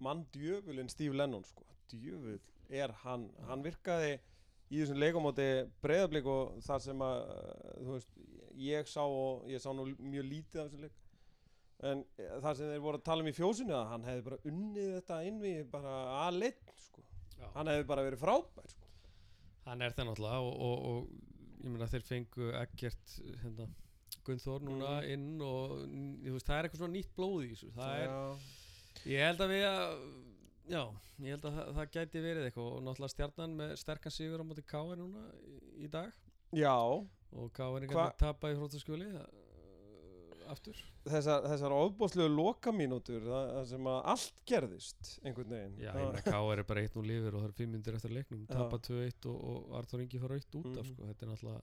mann 0.00 0.24
djöfulinn 0.34 0.92
Steve 0.92 1.20
Lennon 1.20 1.44
sko. 1.44 1.66
djöful 1.92 2.38
er 2.70 2.94
hann 3.02 3.28
hann 3.48 3.64
virkaði 3.66 4.16
í 4.70 4.78
þessum 4.80 5.00
leikamóti 5.02 5.48
breyðablík 5.82 6.28
og 6.30 6.58
þar 6.62 6.82
sem 6.84 7.00
að 7.02 7.22
þú 7.82 7.94
veist, 7.96 8.10
ég 8.62 8.90
sá 8.90 9.02
og 9.02 9.48
ég 9.50 9.62
sá 9.62 9.72
nú 9.74 9.88
mjög 9.98 10.28
lítið 10.30 10.62
af 10.62 10.68
þessum 10.68 10.84
leik 10.86 10.98
en 11.82 12.04
eh, 12.18 12.30
þar 12.44 12.56
sem 12.58 12.70
þeir 12.72 12.82
voru 12.84 12.98
að 13.00 13.04
tala 13.08 13.22
um 13.24 13.30
í 13.30 13.34
fjósinu 13.36 13.74
að 13.76 13.88
hann 13.94 14.04
hefði 14.08 14.24
bara 14.28 14.38
unnið 14.50 14.88
þetta 14.98 15.18
inn 15.30 15.40
við 15.40 15.60
bara 15.72 15.94
að 16.26 16.38
leitt 16.42 16.72
sko. 16.86 17.04
Hann 17.54 17.70
hefði 17.72 17.86
bara 17.88 18.04
verið 18.04 18.20
frábær 18.20 18.68
sko. 18.74 18.88
Hann 19.64 19.82
er 19.86 19.94
það 19.96 20.10
náttúrulega 20.10 20.40
og, 20.44 20.56
og, 20.66 20.88
og 20.90 21.62
ég 21.64 21.70
meina 21.74 21.88
þeir 21.92 22.04
fengu 22.08 22.50
ekkert 22.60 23.14
hérna, 23.42 23.68
Gunnþór 24.26 24.64
núna 24.66 24.88
Mhm. 25.00 25.10
inn 25.14 25.40
og 25.40 25.76
veist, 26.34 26.46
það 26.48 26.58
er 26.58 26.66
eitthvað 26.68 26.80
svona 26.82 26.96
nýtt 26.98 27.14
blóð 27.16 27.38
í 27.44 27.50
þessu 27.54 27.70
það 27.76 27.94
er, 28.00 28.50
ég 29.08 29.22
held 29.24 29.40
að 29.46 29.52
við 29.54 29.64
að 29.70 29.94
já, 30.70 30.82
ég 31.24 31.30
held 31.34 31.44
að 31.48 31.54
það, 31.56 31.70
það 31.78 31.90
gæti 31.96 32.22
verið 32.26 32.48
eitthvað 32.48 32.66
og 32.74 32.82
náttúrulega 32.88 33.14
stjarnan 33.14 33.54
með 33.60 33.72
sterkan 33.80 34.14
sigur 34.14 34.42
á 34.42 34.48
móti 34.50 34.64
K.R. 34.68 34.96
núna 35.00 35.22
í, 35.40 35.56
í 35.86 35.90
dag 35.92 36.12
Já, 36.52 36.74
og 36.76 37.52
K.R. 37.56 37.86
Hva- 37.88 38.08
ekki 38.10 38.20
tapa 38.24 38.50
í 38.52 38.58
hróttaskjöli 38.58 39.08
aftur 40.50 40.78
þessar, 41.06 41.44
þessar 41.50 41.74
ofbóðslegu 41.76 42.30
lokamínútur 42.34 43.22
það, 43.26 43.50
sem 43.70 43.88
að 43.92 43.98
allt 44.14 44.40
gerðist 44.50 45.12
einhvern 45.24 45.54
veginn 45.54 45.76
Já, 45.80 45.90
ég 45.92 45.98
meina 46.00 46.22
K.R. 46.26 46.58
er 46.58 46.66
bara 46.70 46.84
1-0 46.86 47.04
lifir 47.10 47.34
og 47.36 47.42
það 47.44 47.48
er 47.50 47.56
5 47.60 47.74
minnir 47.74 47.98
eftir 48.00 48.14
leiknum 48.16 48.42
Já. 48.46 48.54
tapa 48.56 48.78
2-1 48.88 49.28
og, 49.32 49.38
og 49.52 49.76
Arthur 49.80 50.02
Ingi 50.04 50.20
fara 50.22 50.40
1 50.40 50.58
út 50.60 50.66
af 50.66 50.84
Mhm. 50.84 50.90
sko, 50.94 51.10
þetta 51.10 51.26
er 51.26 51.32
náttúrulega 51.34 51.62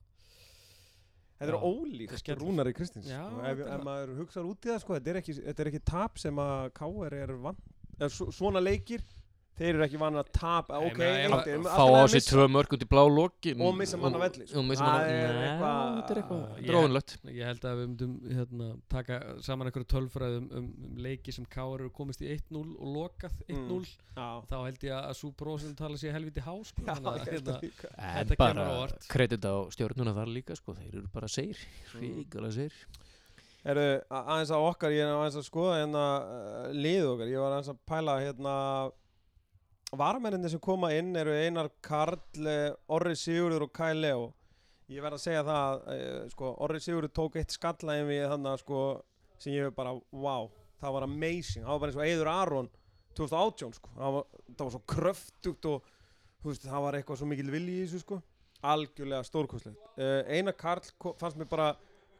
Þetta 1.37 1.53
er 1.53 1.61
ólíkt. 1.61 2.37
Rúnari 2.41 2.71
Kristins 2.73 3.05
Já, 3.11 3.21
ef, 3.45 3.59
ef 3.61 3.83
maður 3.85 4.15
hugsaður 4.17 4.47
út 4.55 4.63
í 4.65 4.69
það 4.71 4.79
sko, 4.81 4.93
þetta, 4.97 5.11
er 5.11 5.19
ekki, 5.21 5.33
þetta 5.45 5.59
er 5.61 5.67
ekki 5.69 5.81
tap 5.85 6.17
sem 6.17 6.39
að 6.41 6.71
KR 6.79 7.13
er 7.13 7.33
vann 7.43 7.59
eða 7.99 8.09
svo- 8.09 8.31
svona 8.33 8.57
leikir 8.63 9.03
þeir 9.57 9.69
eru 9.73 9.83
ekki 9.87 9.97
vann 9.99 10.13
að 10.21 10.27
tapa. 10.37 10.77
Ok, 10.85 10.97
meina, 11.01 11.17
ef 11.17 11.31
eitt 11.31 11.47
að- 11.47 11.47
er- 11.53 11.63
fá 11.77 11.85
á 11.97 12.03
sig 12.13 12.21
tvö 12.27 12.45
mörg 12.53 12.75
út 12.77 12.83
í 12.85 12.87
blá 12.87 13.03
loki 13.09 13.53
Og 13.57 13.75
missa 13.75 13.97
mann 13.97 14.13
af 14.15 14.21
velli, 14.21 14.47
sko. 14.47 14.59
og 14.59 14.65
missa 14.69 14.83
Það 14.85 15.09
er 15.09 15.35
eitthvað- 15.47 16.17
eitthvað 16.17 17.27
Ég- 17.33 17.45
held 17.47 17.61
að 17.61 17.75
við 17.77 17.87
myndum 17.87 18.13
hérna, 18.37 18.67
taka 18.89 19.19
saman 19.41 19.67
einhverju 19.71 19.87
tölfræðum 19.95 20.51
um, 20.51 20.57
um 20.57 20.95
leiki 20.97 21.33
sem 21.33 21.45
K.R. 21.45 21.79
eru 21.79 21.89
komist 21.89 22.21
í 22.21 22.29
1-0 22.29 22.75
og 22.79 22.87
lokað 22.95 23.33
1-0 23.49 23.85
Já, 24.17 24.41
þá 24.49 24.55
held 24.65 24.79
ég 24.79 24.93
að 24.97 25.13
svo 25.15 25.31
prósum 25.33 25.75
tala 25.75 25.95
sér 25.97 26.13
helviti 26.13 26.41
há 26.41 26.53
sko, 26.65 26.81
hérna, 26.85 27.17
en 27.97 28.27
bara 28.37 28.65
á 28.65 28.87
kredit 29.09 29.41
á 29.45 29.55
stjórnuna 29.73 30.13
þar 30.13 30.27
líka 30.33 30.55
sko, 30.55 30.73
þeir 30.73 30.93
eru 31.01 31.07
bara 31.13 31.27
segir 31.27 31.57
Mm. 31.95 32.25
ríkulega 32.25 32.53
segir 32.53 32.71
Eru 33.67 33.99
aðeins 34.09 34.51
að 34.53 34.63
okkar, 34.69 34.91
ég 34.95 35.01
er 35.03 35.11
aðeins 35.11 35.35
að 35.35 35.49
skoða 35.49 35.79
hérna 35.81 36.03
uh, 36.23 36.71
lið 36.71 37.03
okkar, 37.09 37.27
ég 37.27 37.39
var 37.41 37.51
aðeins 37.57 37.71
að 37.73 37.79
pæla 37.89 38.13
hérna 38.21 38.53
varamenninni 39.95 40.51
sem 40.51 40.59
koma 40.59 40.91
inn 40.95 41.15
eru 41.15 41.31
Einar 41.31 41.69
Karl, 41.81 42.19
eh, 42.43 42.73
Orri 42.91 43.15
Sigurður 43.15 43.67
og 43.69 43.73
Kai 43.73 43.93
Leo. 43.95 44.33
Ég 44.91 45.03
verð 45.03 45.17
að 45.17 45.25
segja 45.25 45.43
það 45.43 45.81
uh, 45.91 46.29
sko, 46.31 46.53
Orri 46.63 46.79
Sigurður 46.79 47.11
tók 47.11 47.35
eitt 47.35 47.51
skalla 47.51 47.97
inn 47.99 48.07
við 48.07 48.29
þannig 48.31 48.61
sko, 48.61 48.83
sem 49.35 49.57
ég 49.57 49.73
bara, 49.75 49.91
wow 50.15 50.47
það 50.81 50.95
var 50.97 51.07
amazing, 51.07 51.65
það 51.65 51.71
var 51.71 51.81
bara 51.81 51.91
eins 51.91 51.99
og 51.99 52.05
Eiður 52.05 52.31
Aron 52.31 52.71
2018 53.17 53.77
sko, 53.77 53.93
það 53.97 54.15
var, 54.15 54.25
það 54.47 54.63
var 54.63 54.73
svo 54.75 54.81
kröftugt 54.93 55.69
og 55.71 55.91
veist, 56.45 56.67
það 56.67 56.83
var 56.85 56.97
eitthvað 56.97 57.21
svo 57.21 57.29
mikil 57.31 57.51
vilji 57.53 57.77
í 57.77 57.85
þessu 57.85 58.03
sko. 58.03 58.19
Algjörlega 58.67 59.25
stórkostlegt. 59.25 59.81
Uh, 59.97 60.21
Einar 60.33 60.55
Karl 60.57 60.85
fannst 61.19 61.37
mér 61.37 61.49
bara 61.49 61.71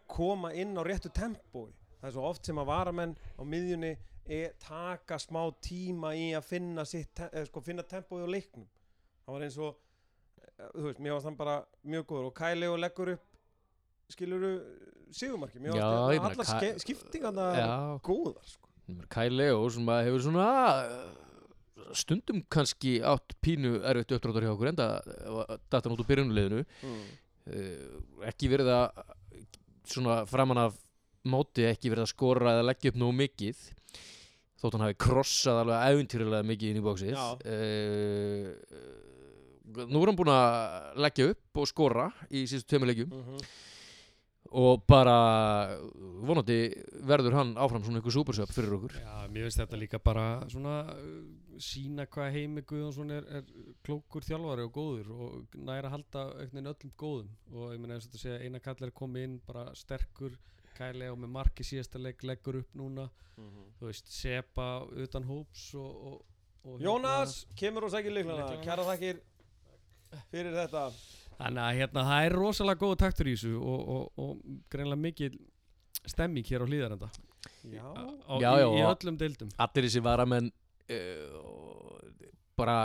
koma 0.09 0.51
inn 0.57 0.77
á 0.77 0.81
réttu 0.85 1.09
tempói. 1.13 1.71
Það 1.97 2.09
er 2.09 2.15
svo 2.15 2.25
oft 2.29 2.45
sem 2.45 2.59
að 2.61 2.69
varamenn 2.69 3.15
á 3.17 3.41
miðjunni 3.41 3.93
taka 4.61 5.19
smá 5.21 5.41
tíma 5.63 6.13
í 6.17 6.29
að 6.37 6.47
finna 6.49 6.85
sitt, 6.85 7.19
eh, 7.31 7.45
sko, 7.47 7.63
finna 7.63 7.85
tempói 7.87 8.25
á 8.25 8.27
leiknum. 8.27 8.67
Það 9.25 9.33
var 9.37 9.45
eins 9.47 9.57
og 9.57 9.77
eh, 10.43 10.69
þú 10.73 10.85
veist, 10.89 10.99
mér 10.99 11.15
varst 11.15 11.29
hann 11.29 11.39
bara 11.39 11.57
mjög 11.87 12.07
góður 12.11 12.29
og 12.31 12.37
Kæli 12.37 12.71
og 12.71 12.79
leggur 12.83 13.13
upp 13.15 13.27
skiluru 14.11 14.53
sigumarki 15.11 15.59
mér 15.59 15.75
varst 15.75 15.83
meina, 15.83 16.31
allar 16.31 16.47
Ka- 16.47 16.59
Já, 17.59 17.99
góðar 18.03 18.47
sko. 18.47 18.69
Kai 19.11 19.29
Leo 19.29 19.67
sem 19.69 19.89
að 19.91 20.03
hefur 20.07 20.23
svona 20.23 20.47
stundum 21.95 22.41
kannski 22.51 22.97
átt 23.05 23.35
pínu 23.43 23.77
erfitt 23.87 24.15
uppdráttar 24.15 24.47
hjá 24.47 24.53
okkur 24.53 24.71
enda 24.71 24.87
datan 25.71 25.93
út 25.93 26.03
úr 26.03 26.09
byrjunuleginu 26.09 26.63
mm. 26.63 27.01
uh, 27.51 28.27
ekki 28.31 28.51
verið 28.51 28.71
að 28.73 29.01
svona 29.87 30.21
framan 30.27 30.65
af 30.67 30.79
móti 31.27 31.67
ekki 31.67 31.91
verið 31.91 32.07
að 32.07 32.13
skora 32.13 32.55
eða 32.55 32.67
leggja 32.69 32.93
upp 32.93 32.99
nógu 33.01 33.17
mikið 33.21 33.63
þótt 34.57 34.77
hann 34.77 34.85
hafi 34.87 34.99
krossað 35.05 35.61
alveg 35.63 35.85
ævintýrilega 35.91 36.49
mikið 36.51 36.71
inn 36.71 36.81
í 36.81 36.85
bóksið 36.85 37.13
uh, 37.13 38.51
nú 39.87 40.01
er 40.01 40.09
hann 40.09 40.17
búinn 40.17 40.33
að 40.33 41.01
leggja 41.05 41.31
upp 41.33 41.61
og 41.61 41.69
skora 41.69 42.07
í 42.31 42.45
síðustu 42.47 42.73
tveimur 42.73 42.91
leikjum. 42.93 43.11
Mm 43.13 43.41
og 44.55 44.83
bara 44.87 45.75
vonandi 46.23 46.57
verður 47.07 47.35
hann 47.37 47.53
áfram 47.59 47.83
svona 47.83 48.01
ykkur 48.01 48.15
súpersöp 48.15 48.51
fyrir 48.53 48.75
okkur. 48.77 48.95
Já, 49.01 49.27
mér 49.31 49.47
finnst 49.47 49.61
þetta 49.61 49.79
líka 49.79 49.99
bara 50.03 50.25
svona 50.51 50.75
uh, 50.93 51.15
sína 51.59 52.07
hvað 52.07 52.33
Heimi 52.35 52.63
Guðjónsson 52.67 53.11
er, 53.15 53.27
er 53.39 53.47
klókur 53.85 54.25
þjálfari 54.27 54.67
og 54.67 54.73
góður 54.75 55.11
og 55.15 55.57
næra 55.57 55.91
að 55.91 55.97
halda 55.97 56.25
öllum 56.45 56.93
góðum. 56.95 57.33
Og 57.53 57.73
ég 57.73 57.81
meina 57.81 57.97
eins 57.97 58.07
og 58.07 58.13
þetta 58.13 58.23
segja 58.23 58.43
eina 58.45 58.63
kall 58.63 58.87
er 58.87 58.95
komið 58.95 59.27
inn 59.27 59.39
bara 59.47 59.67
sterkur 59.77 60.37
kælega 60.77 61.11
og 61.13 61.19
með 61.23 61.31
marki 61.35 61.65
síðasta 61.67 62.01
leik 62.01 62.23
leggur 62.27 62.59
upp 62.61 62.75
núna. 62.77 63.07
Þú 63.37 63.89
veist, 63.91 64.07
sepa 64.09 64.67
utan 65.03 65.25
hóps 65.29 65.67
og, 65.77 66.07
og, 66.11 66.21
og 66.65 66.81
Jónas, 66.81 67.39
kemur 67.59 67.85
og 67.85 67.93
líklana 67.93 68.47
Lyklana. 68.47 68.63
kæra 68.65 68.85
þakkir 68.87 69.19
fyrir 70.31 70.55
þetta. 70.57 70.85
Þannig 71.37 71.61
að 71.67 71.77
hérna, 71.81 72.03
það 72.09 72.25
er 72.29 72.35
rosalega 72.41 72.81
góð 72.81 72.95
taktur 73.03 73.29
í 73.29 73.35
þessu 73.37 73.51
og, 73.61 73.81
og, 73.93 74.05
og 74.17 74.59
greinlega 74.73 75.01
mikil 75.03 75.35
stemming 76.07 76.47
hér 76.49 76.63
á 76.65 76.67
hlýðarenda 76.69 77.09
já, 77.67 77.83
á, 77.85 78.33
Já, 78.41 78.49
í, 78.55 78.61
já, 78.63 78.67
í 78.73 78.81
öllum 78.87 79.17
deildum. 79.21 79.49
allir 79.61 79.85
þessi 79.85 80.01
varamenn 80.05 80.47
uh, 80.49 82.01
bara 82.57 82.77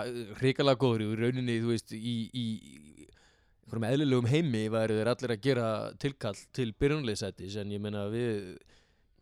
hrikalega 0.43 0.77
góður 0.83 1.05
í 1.07 1.17
rauninni 1.23 1.57
þú 1.63 1.71
veist 1.73 1.95
í, 1.97 2.15
í 2.37 3.02
einhverjum 3.73 3.89
eðlilegum 3.89 4.29
heimi 4.29 4.67
væri 4.73 4.99
þeir 4.99 5.11
allir 5.13 5.33
að 5.33 5.43
gera 5.47 5.67
tilkall 6.01 6.37
til 6.53 6.73
byrjunleysætis 6.79 7.57
en 7.63 7.73
ég 7.73 7.81
meina 7.81 8.05
við 8.13 8.59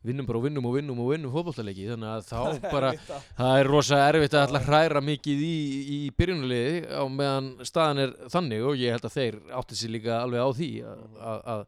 vinnum 0.03 0.27
bara 0.27 0.41
og 0.41 0.45
vinnum 0.47 0.67
og 0.67 0.75
vinnum 0.75 1.03
og 1.05 1.11
vinnum 1.13 1.33
fótbollaleiki 1.35 1.91
þannig 1.91 2.09
að 2.09 2.25
þá 2.31 2.41
bara 2.75 2.93
það 3.37 3.59
er 3.61 3.71
rosa 3.71 4.01
erfitt 4.09 4.35
að 4.35 4.47
alltaf 4.47 4.67
hræra 4.67 5.03
mikið 5.05 5.45
í, 5.45 5.59
í 5.85 5.99
byrjunarliði 6.17 6.83
á 6.89 7.05
meðan 7.07 7.51
staðan 7.69 8.03
er 8.07 8.17
þannig 8.33 8.65
og 8.65 8.81
ég 8.81 8.97
held 8.97 9.07
að 9.07 9.17
þeir 9.19 9.39
átti 9.61 9.79
sér 9.79 9.95
líka 9.95 10.19
alveg 10.25 10.41
á 10.41 10.49
því 10.57 10.71
að, 10.89 11.65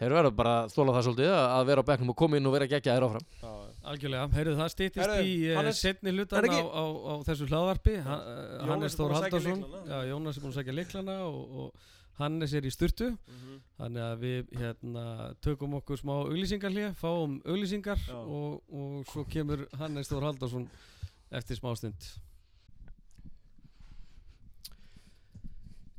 þeir 0.00 0.16
verða 0.18 0.34
bara 0.36 0.54
þóla 0.70 0.96
það 0.98 1.06
svolítið 1.08 1.34
að, 1.40 1.66
vera 1.72 1.84
á 1.84 1.88
bekknum 1.90 2.14
og 2.14 2.20
koma 2.22 2.38
inn 2.38 2.50
og 2.50 2.56
vera 2.58 2.70
geggja 2.70 2.98
þér 2.98 3.08
áfram 3.08 3.26
Já, 3.40 3.54
Algjörlega, 3.80 4.26
heyrðu 4.36 4.56
það 4.58 4.68
stýttist 4.74 5.00
Heyrðu, 5.06 5.22
í 5.24 5.36
uh, 5.48 5.54
Hannes, 5.56 5.78
setni 5.80 6.12
hlutan 6.12 6.44
á, 6.52 6.60
á, 6.60 6.84
á 6.84 7.14
þessu 7.24 7.46
hlaðvarpi. 7.48 7.94
Ha, 8.04 8.16
Jónas 8.20 8.68
Hannes 8.68 8.92
er 8.92 8.98
Þór 9.00 9.14
Haldarsson 9.16 9.62
Jónas 10.10 10.36
er 10.36 10.44
búin 10.44 10.52
að 10.52 10.58
segja 10.60 10.74
liklana 10.76 11.14
og, 11.24 11.54
og 11.64 11.88
Hannes 12.20 12.52
er 12.52 12.66
í 12.68 12.72
styrtu 12.74 13.08
Mhm. 13.16 13.54
þannig 13.80 14.02
að 14.04 14.18
við 14.26 14.50
hérna, 14.60 15.04
tökum 15.40 15.78
okkur 15.78 15.96
smá 16.02 16.12
auglýsingar 16.18 16.74
hlið, 16.74 16.90
fáum 17.00 17.38
auglýsingar 17.48 18.02
og, 18.12 18.58
og 18.68 19.06
svo 19.08 19.24
kemur 19.24 19.62
Hannes 19.80 20.10
Þór 20.12 20.26
Haldarsson 20.28 20.66
eftir 21.32 21.56
smástund 21.56 22.10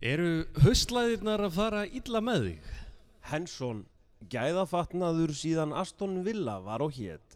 Eru 0.02 0.30
haustlæðirnar 0.64 1.44
að 1.46 1.58
fara 1.58 1.82
illa 1.86 2.22
með 2.26 2.46
þig? 2.48 2.70
Hensson, 3.32 3.84
gæðafatnaður 4.34 5.34
síðan 5.38 5.76
Aston 5.78 6.24
Villa 6.26 6.56
var 6.66 6.82
á 6.82 6.88
hétt 6.90 7.31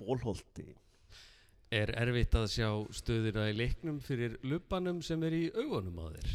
Bólholti 0.00 0.70
Er 1.72 1.88
erfitt 1.96 2.34
að 2.36 2.50
sjá 2.52 2.68
stöðina 2.92 3.46
í 3.48 3.56
leiknum 3.56 3.96
fyrir 4.04 4.34
lupanum 4.44 5.00
sem 5.04 5.22
er 5.24 5.32
í 5.32 5.44
augunum 5.56 6.02
á 6.04 6.06
þér? 6.12 6.32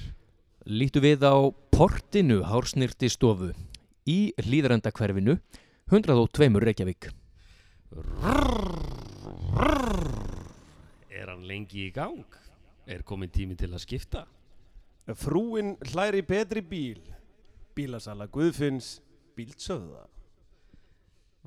Lítu 0.67 1.03
við 1.03 1.25
á 1.29 1.37
Portinu 1.71 2.39
hársnirti 2.49 3.09
stofu 3.13 3.51
í 4.09 4.33
hlýðrandakverfinu 4.41 5.37
102 5.93 6.63
Reykjavík 6.65 7.11
Er 11.13 11.29
hann 11.29 11.45
lengi 11.47 11.85
í 11.85 11.93
gang? 11.93 12.25
Er 12.87 13.05
komin 13.05 13.29
tími 13.29 13.55
til 13.59 13.69
að 13.71 13.83
skipta? 13.85 14.25
Frúin 15.15 15.75
hlæri 15.93 16.25
betri 16.25 16.65
bíl 16.65 16.99
Bílasala 17.77 18.25
Guðfinns 18.27 18.97
Bílsöða 19.37 20.07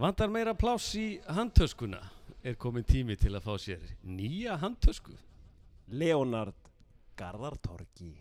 Vantar 0.01 0.31
meira 0.33 0.55
pláss 0.57 0.95
í 0.97 1.19
handtöskuna? 1.29 1.99
Er 2.41 2.55
komin 2.57 2.87
tími 2.89 3.19
til 3.21 3.35
að 3.37 3.45
fá 3.45 3.59
sér 3.61 3.83
nýja 4.01 4.55
handtösku? 4.57 5.13
Leonard 5.93 6.57
Garðartorgi 7.21 8.15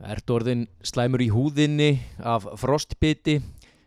Ertu 0.00 0.38
orðin 0.38 0.62
slæmur 0.80 1.20
í 1.20 1.28
húðinni 1.34 1.90
af 2.16 2.46
frostbiti? 2.62 3.42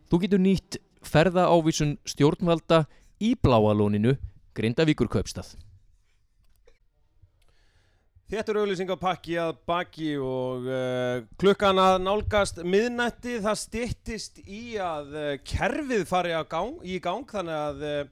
Þú 0.05 0.19
getur 0.21 0.43
nýtt 0.43 0.77
ferðaávísun 1.09 1.95
stjórnvalda 2.05 2.83
í 3.17 3.33
bláalóninu 3.41 4.13
Grindavíkur 4.53 5.09
kaupstað. 5.09 5.55
Þetta 8.29 8.51
er 8.53 8.57
auðlýsingapakki 8.61 9.35
að 9.41 9.55
baki 9.65 10.09
og 10.21 10.67
uh, 10.69 11.23
klukkan 11.41 11.79
að 11.81 11.95
nálgast 12.03 12.59
miðnætti 12.61 13.39
það 13.41 13.55
styttist 13.57 14.37
í 14.45 14.75
að 14.85 15.15
uh, 15.17 15.29
kerfið 15.41 16.03
fari 16.05 16.35
gang, 16.51 16.75
í 16.85 16.99
gang 17.01 17.25
þannig 17.25 17.57
að 17.57 17.81
uh, 17.89 18.03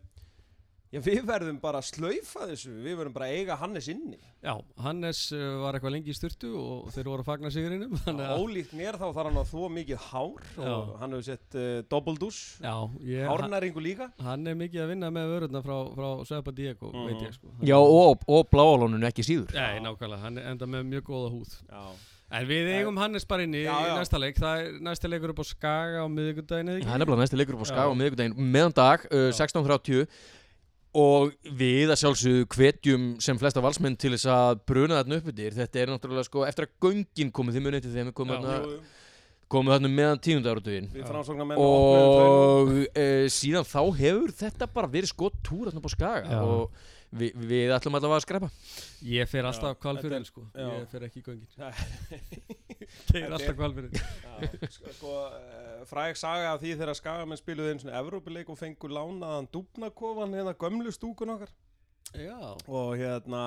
já, 0.93 1.00
við 1.04 1.21
verðum 1.28 1.58
bara 1.62 1.82
að 1.82 1.88
slaufa 1.89 2.47
þessu, 2.52 2.71
við 2.86 2.95
verðum 3.00 3.13
bara 3.17 3.28
að 3.28 3.38
eiga 3.41 3.58
Hannes 3.60 3.88
inni. 3.91 4.17
Já, 4.43 4.54
Hannes 4.86 5.21
uh, 5.36 5.43
var 5.63 5.78
eitthvað 5.78 5.93
lengi 5.97 6.13
í 6.13 6.17
styrtu 6.17 6.52
og 6.58 6.89
þeir 6.95 7.10
voru 7.12 7.26
að 7.26 7.30
fagna 7.32 7.52
sigurinnum 7.52 7.95
Ólíkt 8.41 8.73
mér 8.78 8.95
þá 9.00 9.06
þarf 9.10 9.21
hann 9.28 9.39
að 9.41 9.52
þó 9.52 9.63
mikið 9.78 10.04
hár 10.12 10.26
og 10.58 10.67
Já. 10.69 10.76
hann 11.02 11.15
hefur 11.17 11.28
sett 11.28 11.58
uh, 11.60 11.67
dobbeldús, 11.91 12.41
hann, 12.63 13.00
hárnæringu 13.32 13.84
líka. 13.84 14.10
hann 14.23 14.47
er 14.47 14.60
mikið 14.60 14.84
að 14.86 14.91
vinna 14.93 15.10
með 15.17 15.32
vörurna 15.36 15.63
frá, 15.65 15.78
frá 15.97 16.10
Söpa 16.30 16.54
Diego, 16.56 16.91
Mhm. 16.93 17.08
veit 17.12 17.26
ég 17.28 17.34
sko 17.39 17.56
Já, 17.65 17.78
og, 17.80 18.21
og 18.28 18.45
bláalóninu 18.54 19.10
ekki 19.10 19.26
síður. 19.28 19.52
Nei, 19.58 19.80
nákvæmlega, 19.84 20.21
hann 20.23 20.38
enda 20.38 20.65
með 20.69 20.88
mjög 20.93 21.10
góða 21.12 21.34
húð 21.34 21.58
Já. 21.67 21.88
En 22.28 22.43
við 22.43 22.67
eigum 22.76 22.97
Hannes 23.00 23.23
bara 23.23 23.45
inni 23.47 23.62
Já, 23.63 23.71
í 23.88 23.91
næsta 23.95 24.19
leik 24.19 24.36
Það 24.36 24.60
er 24.65 24.73
næsta 24.84 25.08
leikur 25.08 25.32
upp 25.32 25.38
á 25.39 25.45
Skaga 25.47 26.02
á 26.04 26.08
ekki? 26.12 26.41
Það 26.43 26.58
er 26.60 26.65
nefnilega 27.00 27.21
næsti 27.21 27.38
leikur 27.39 27.56
upp 27.56 27.63
á 27.63 27.67
skaga 27.69 27.88
á 27.88 27.95
miðvikudaginn 27.95 28.36
meðan 28.52 28.76
dag, 28.76 29.06
uh, 29.08 29.30
Já. 29.32 29.45
16.30 29.47 30.04
og 30.97 31.34
við 31.60 31.91
að 31.91 32.00
sjálfsögðu 32.02 32.45
hvetjum 32.54 33.08
sem 33.23 33.39
flesta 33.39 33.63
valsmenn 33.63 33.97
til 34.00 34.13
þess 34.15 34.30
að 34.32 34.62
bruna 34.69 35.02
þarna 35.02 35.19
upp 35.19 35.28
yfir. 35.34 35.58
Þetta 35.58 35.82
er 35.82 35.91
náttúrulega 35.91 36.28
sko 36.30 36.45
eftir 36.47 36.67
að 36.67 36.78
göngin 36.88 37.34
komið 37.36 37.58
þið 37.58 37.65
munið 37.67 37.84
til 37.86 37.93
þeim 37.93 38.13
komið 38.17 39.76
þarna, 39.76 39.91
meðan 40.00 40.23
framsóknarmenn 41.08 41.62
opnuðum 41.62 42.17
þau. 42.17 42.28
og 42.28 42.71
uh, 42.88 43.26
síðan 43.32 43.67
þá 43.67 43.82
hefur 44.02 44.34
þetta 44.41 44.69
bara 44.73 44.91
verið 44.91 45.12
skott 45.13 45.38
túr 45.45 45.69
þarna 45.69 45.84
upp 45.84 45.88
á 45.88 45.93
skaga 45.93 46.32
Já. 46.32 46.41
og 46.43 46.86
vi, 47.12 47.30
við 47.36 47.74
ætlum 47.76 47.98
allavega 47.98 48.20
að 48.20 48.26
skrepa 48.26 48.50
Ég 49.08 49.30
fer 49.30 49.48
alltaf 49.48 49.78
kvalfyrir 49.82 50.26
sko. 50.28 50.43
Ég 50.58 50.88
fer 50.91 51.06
ekki 51.08 51.22
í 51.22 51.26
göngin. 51.26 51.48
Keir 53.12 53.30
alltaf 53.30 53.56
kvalfyrir 53.58 53.93
sko, 54.74 54.93
sko 54.98 55.13
uh, 55.28 55.86
fræg 55.89 56.20
saga 56.20 56.54
af 56.56 56.62
því 56.63 56.76
þegar 56.80 57.00
skagamenn 57.00 57.39
spiluðu 57.39 57.74
einu 57.74 57.86
svona 57.86 58.02
Evrópuleik 58.02 58.52
og 58.52 58.60
fengu 58.60 58.91
lánaðan 58.91 59.50
dúbnakofan 59.54 60.36
hérna 60.38 60.56
gömlu 60.58 60.93
stúkun 60.96 61.36
okkar. 61.38 61.54
Já, 62.15 62.38
og 62.65 62.93
hérna 62.98 63.46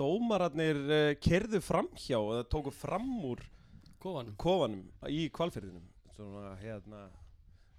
dómararnir 0.00 0.84
uh, 0.84 1.10
kerðu 1.22 1.62
framhjá 1.64 2.18
eða 2.18 2.46
tóku 2.50 2.72
fram 2.74 3.10
úr 3.30 3.42
kofanum. 4.02 4.36
kofanum 4.40 4.86
í 5.08 5.28
kvalfyrðinum 5.32 5.84
svona 6.14 6.54
hérna 6.60 7.06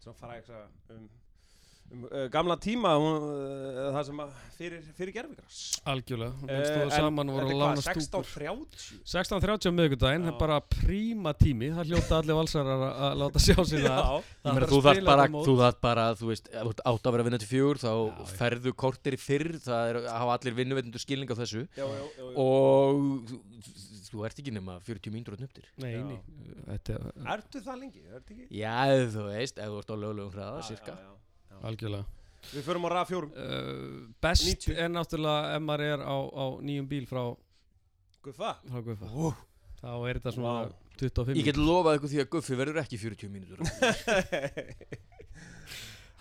svona 0.01 0.17
fræg 0.19 0.45
saga 0.47 0.67
um, 0.95 1.07
um 1.93 2.05
uh, 2.09 2.25
gamla 2.33 2.55
tíma 2.57 2.91
hún, 2.97 3.25
uh, 3.29 3.91
það 3.95 4.03
sem 4.07 4.21
að 4.23 4.31
fyrir, 4.57 4.81
fyrir 4.97 5.13
gerfigras 5.15 5.59
Algjörlega, 5.85 6.33
Eh, 6.49 6.55
uh, 6.55 6.65
stóðu 6.65 6.85
en 6.85 6.93
saman 6.95 7.29
og 7.31 7.37
voru 7.37 7.57
lána 7.59 7.83
stúkur 7.85 8.25
16.30 8.25 9.03
16.30 9.13 9.69
á 9.69 9.71
miðvikudaginn, 9.77 10.25
það 10.25 10.31
Já. 10.31 10.33
er 10.33 10.39
bara 10.41 10.57
príma 10.75 11.33
tími 11.37 11.69
Það 11.75 11.91
hljóta 11.93 12.19
allir 12.21 12.39
valsarar 12.39 12.85
að- 12.89 13.17
láta 13.21 13.43
sjá 13.45 13.57
sig 13.69 13.85
það 13.85 14.01
Já, 14.01 14.23
þú 14.45 14.79
að 14.79 14.85
þarf 14.87 14.99
spila 14.99 15.11
bara, 15.11 15.27
þú 15.45 15.57
þarf 15.61 15.79
bara, 15.85 16.05
þú 16.19 16.31
veist, 16.33 16.49
átt 16.55 16.81
að 17.05 17.11
vera 17.15 17.23
að 17.25 17.29
vinna 17.29 17.41
til 17.45 17.51
fjögur 17.53 17.81
þá 17.85 17.91
Já, 17.91 18.05
já. 18.25 18.31
ferðu 18.41 18.75
kortir 18.85 19.13
í 19.17 19.21
fyrr, 19.21 19.51
það 19.65 19.89
er 19.93 20.01
að 20.01 20.09
hafa 20.19 20.37
allir 20.39 20.57
vinnuveitundur 20.61 21.03
skilning 21.05 21.29
á 21.29 21.35
þessu 21.37 21.67
já, 21.77 21.85
já, 21.85 21.85
já, 21.85 22.05
já. 22.17 22.33
og 22.41 23.45
þú, 24.09 24.23
ert 24.25 24.39
ekki 24.39 24.53
nema 24.55 24.77
40 24.85 25.11
mínútur 25.11 25.35
að 25.35 25.41
nöptir. 25.43 25.65
Nei, 25.81 25.91
Já. 25.91 26.03
nei, 26.07 26.19
þetta 26.69 26.93
er 26.95 27.33
Ertu 27.35 27.61
það 27.65 27.79
lengi? 27.81 28.03
Ertu 28.15 28.35
ekki? 28.35 28.45
Já, 28.61 28.75
þú 29.11 29.25
veist, 29.27 29.57
ef 29.59 29.73
þú 29.73 29.79
ert 29.81 29.91
á 29.91 29.95
lögulegum 29.99 30.31
hraða, 30.35 30.61
Já, 30.61 30.67
cirka. 30.69 30.95
Algjörlega. 31.63 32.05
Við 32.51 32.65
förum 32.67 32.85
á 32.85 32.89
raf 32.93 33.09
fjórum. 33.09 33.31
Uh, 33.33 34.05
Best 34.21 34.45
90. 34.45 34.77
er 34.77 34.89
náttúrulega 34.93 35.55
ef 35.55 35.61
maður 35.65 35.85
er 35.87 36.03
á, 36.05 36.15
á 36.15 36.45
nýjum 36.61 36.87
bíl 36.89 37.05
frá, 37.09 37.23
Guffa? 38.25 38.55
frá 38.69 38.81
Guðfa 38.85 39.09
Ó, 39.09 39.33
Þá 39.81 39.89
er 40.09 40.19
þetta 40.19 40.33
svona 40.35 40.53
Vá. 40.65 40.73
25 41.01 41.39
Ég 41.39 41.49
get 41.49 41.59
lofað 41.59 41.97
ykkur 41.99 42.11
því 42.13 42.21
að 42.23 42.29
Guffi 42.35 42.57
verður 42.59 42.81
ekki 42.83 42.99
40 43.01 43.33
mínútur. 43.33 43.59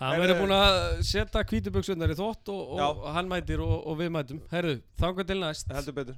Hann 0.01 0.19
verður 0.19 0.41
búin 0.41 0.51
að 0.51 0.77
setja 1.07 1.43
kvítuböksunar 1.47 2.11
í 2.11 2.17
þvott 2.19 2.49
og, 2.51 2.73
og 2.83 3.05
hann 3.15 3.29
mætir 3.31 3.61
og, 3.63 3.77
og 3.87 3.95
við 4.01 4.09
mætum. 4.11 4.41
Herðu, 4.51 4.81
þangar 4.99 5.29
til 5.29 5.37
næst. 5.39 5.71
Heldur 5.71 5.95
betur 5.95 6.17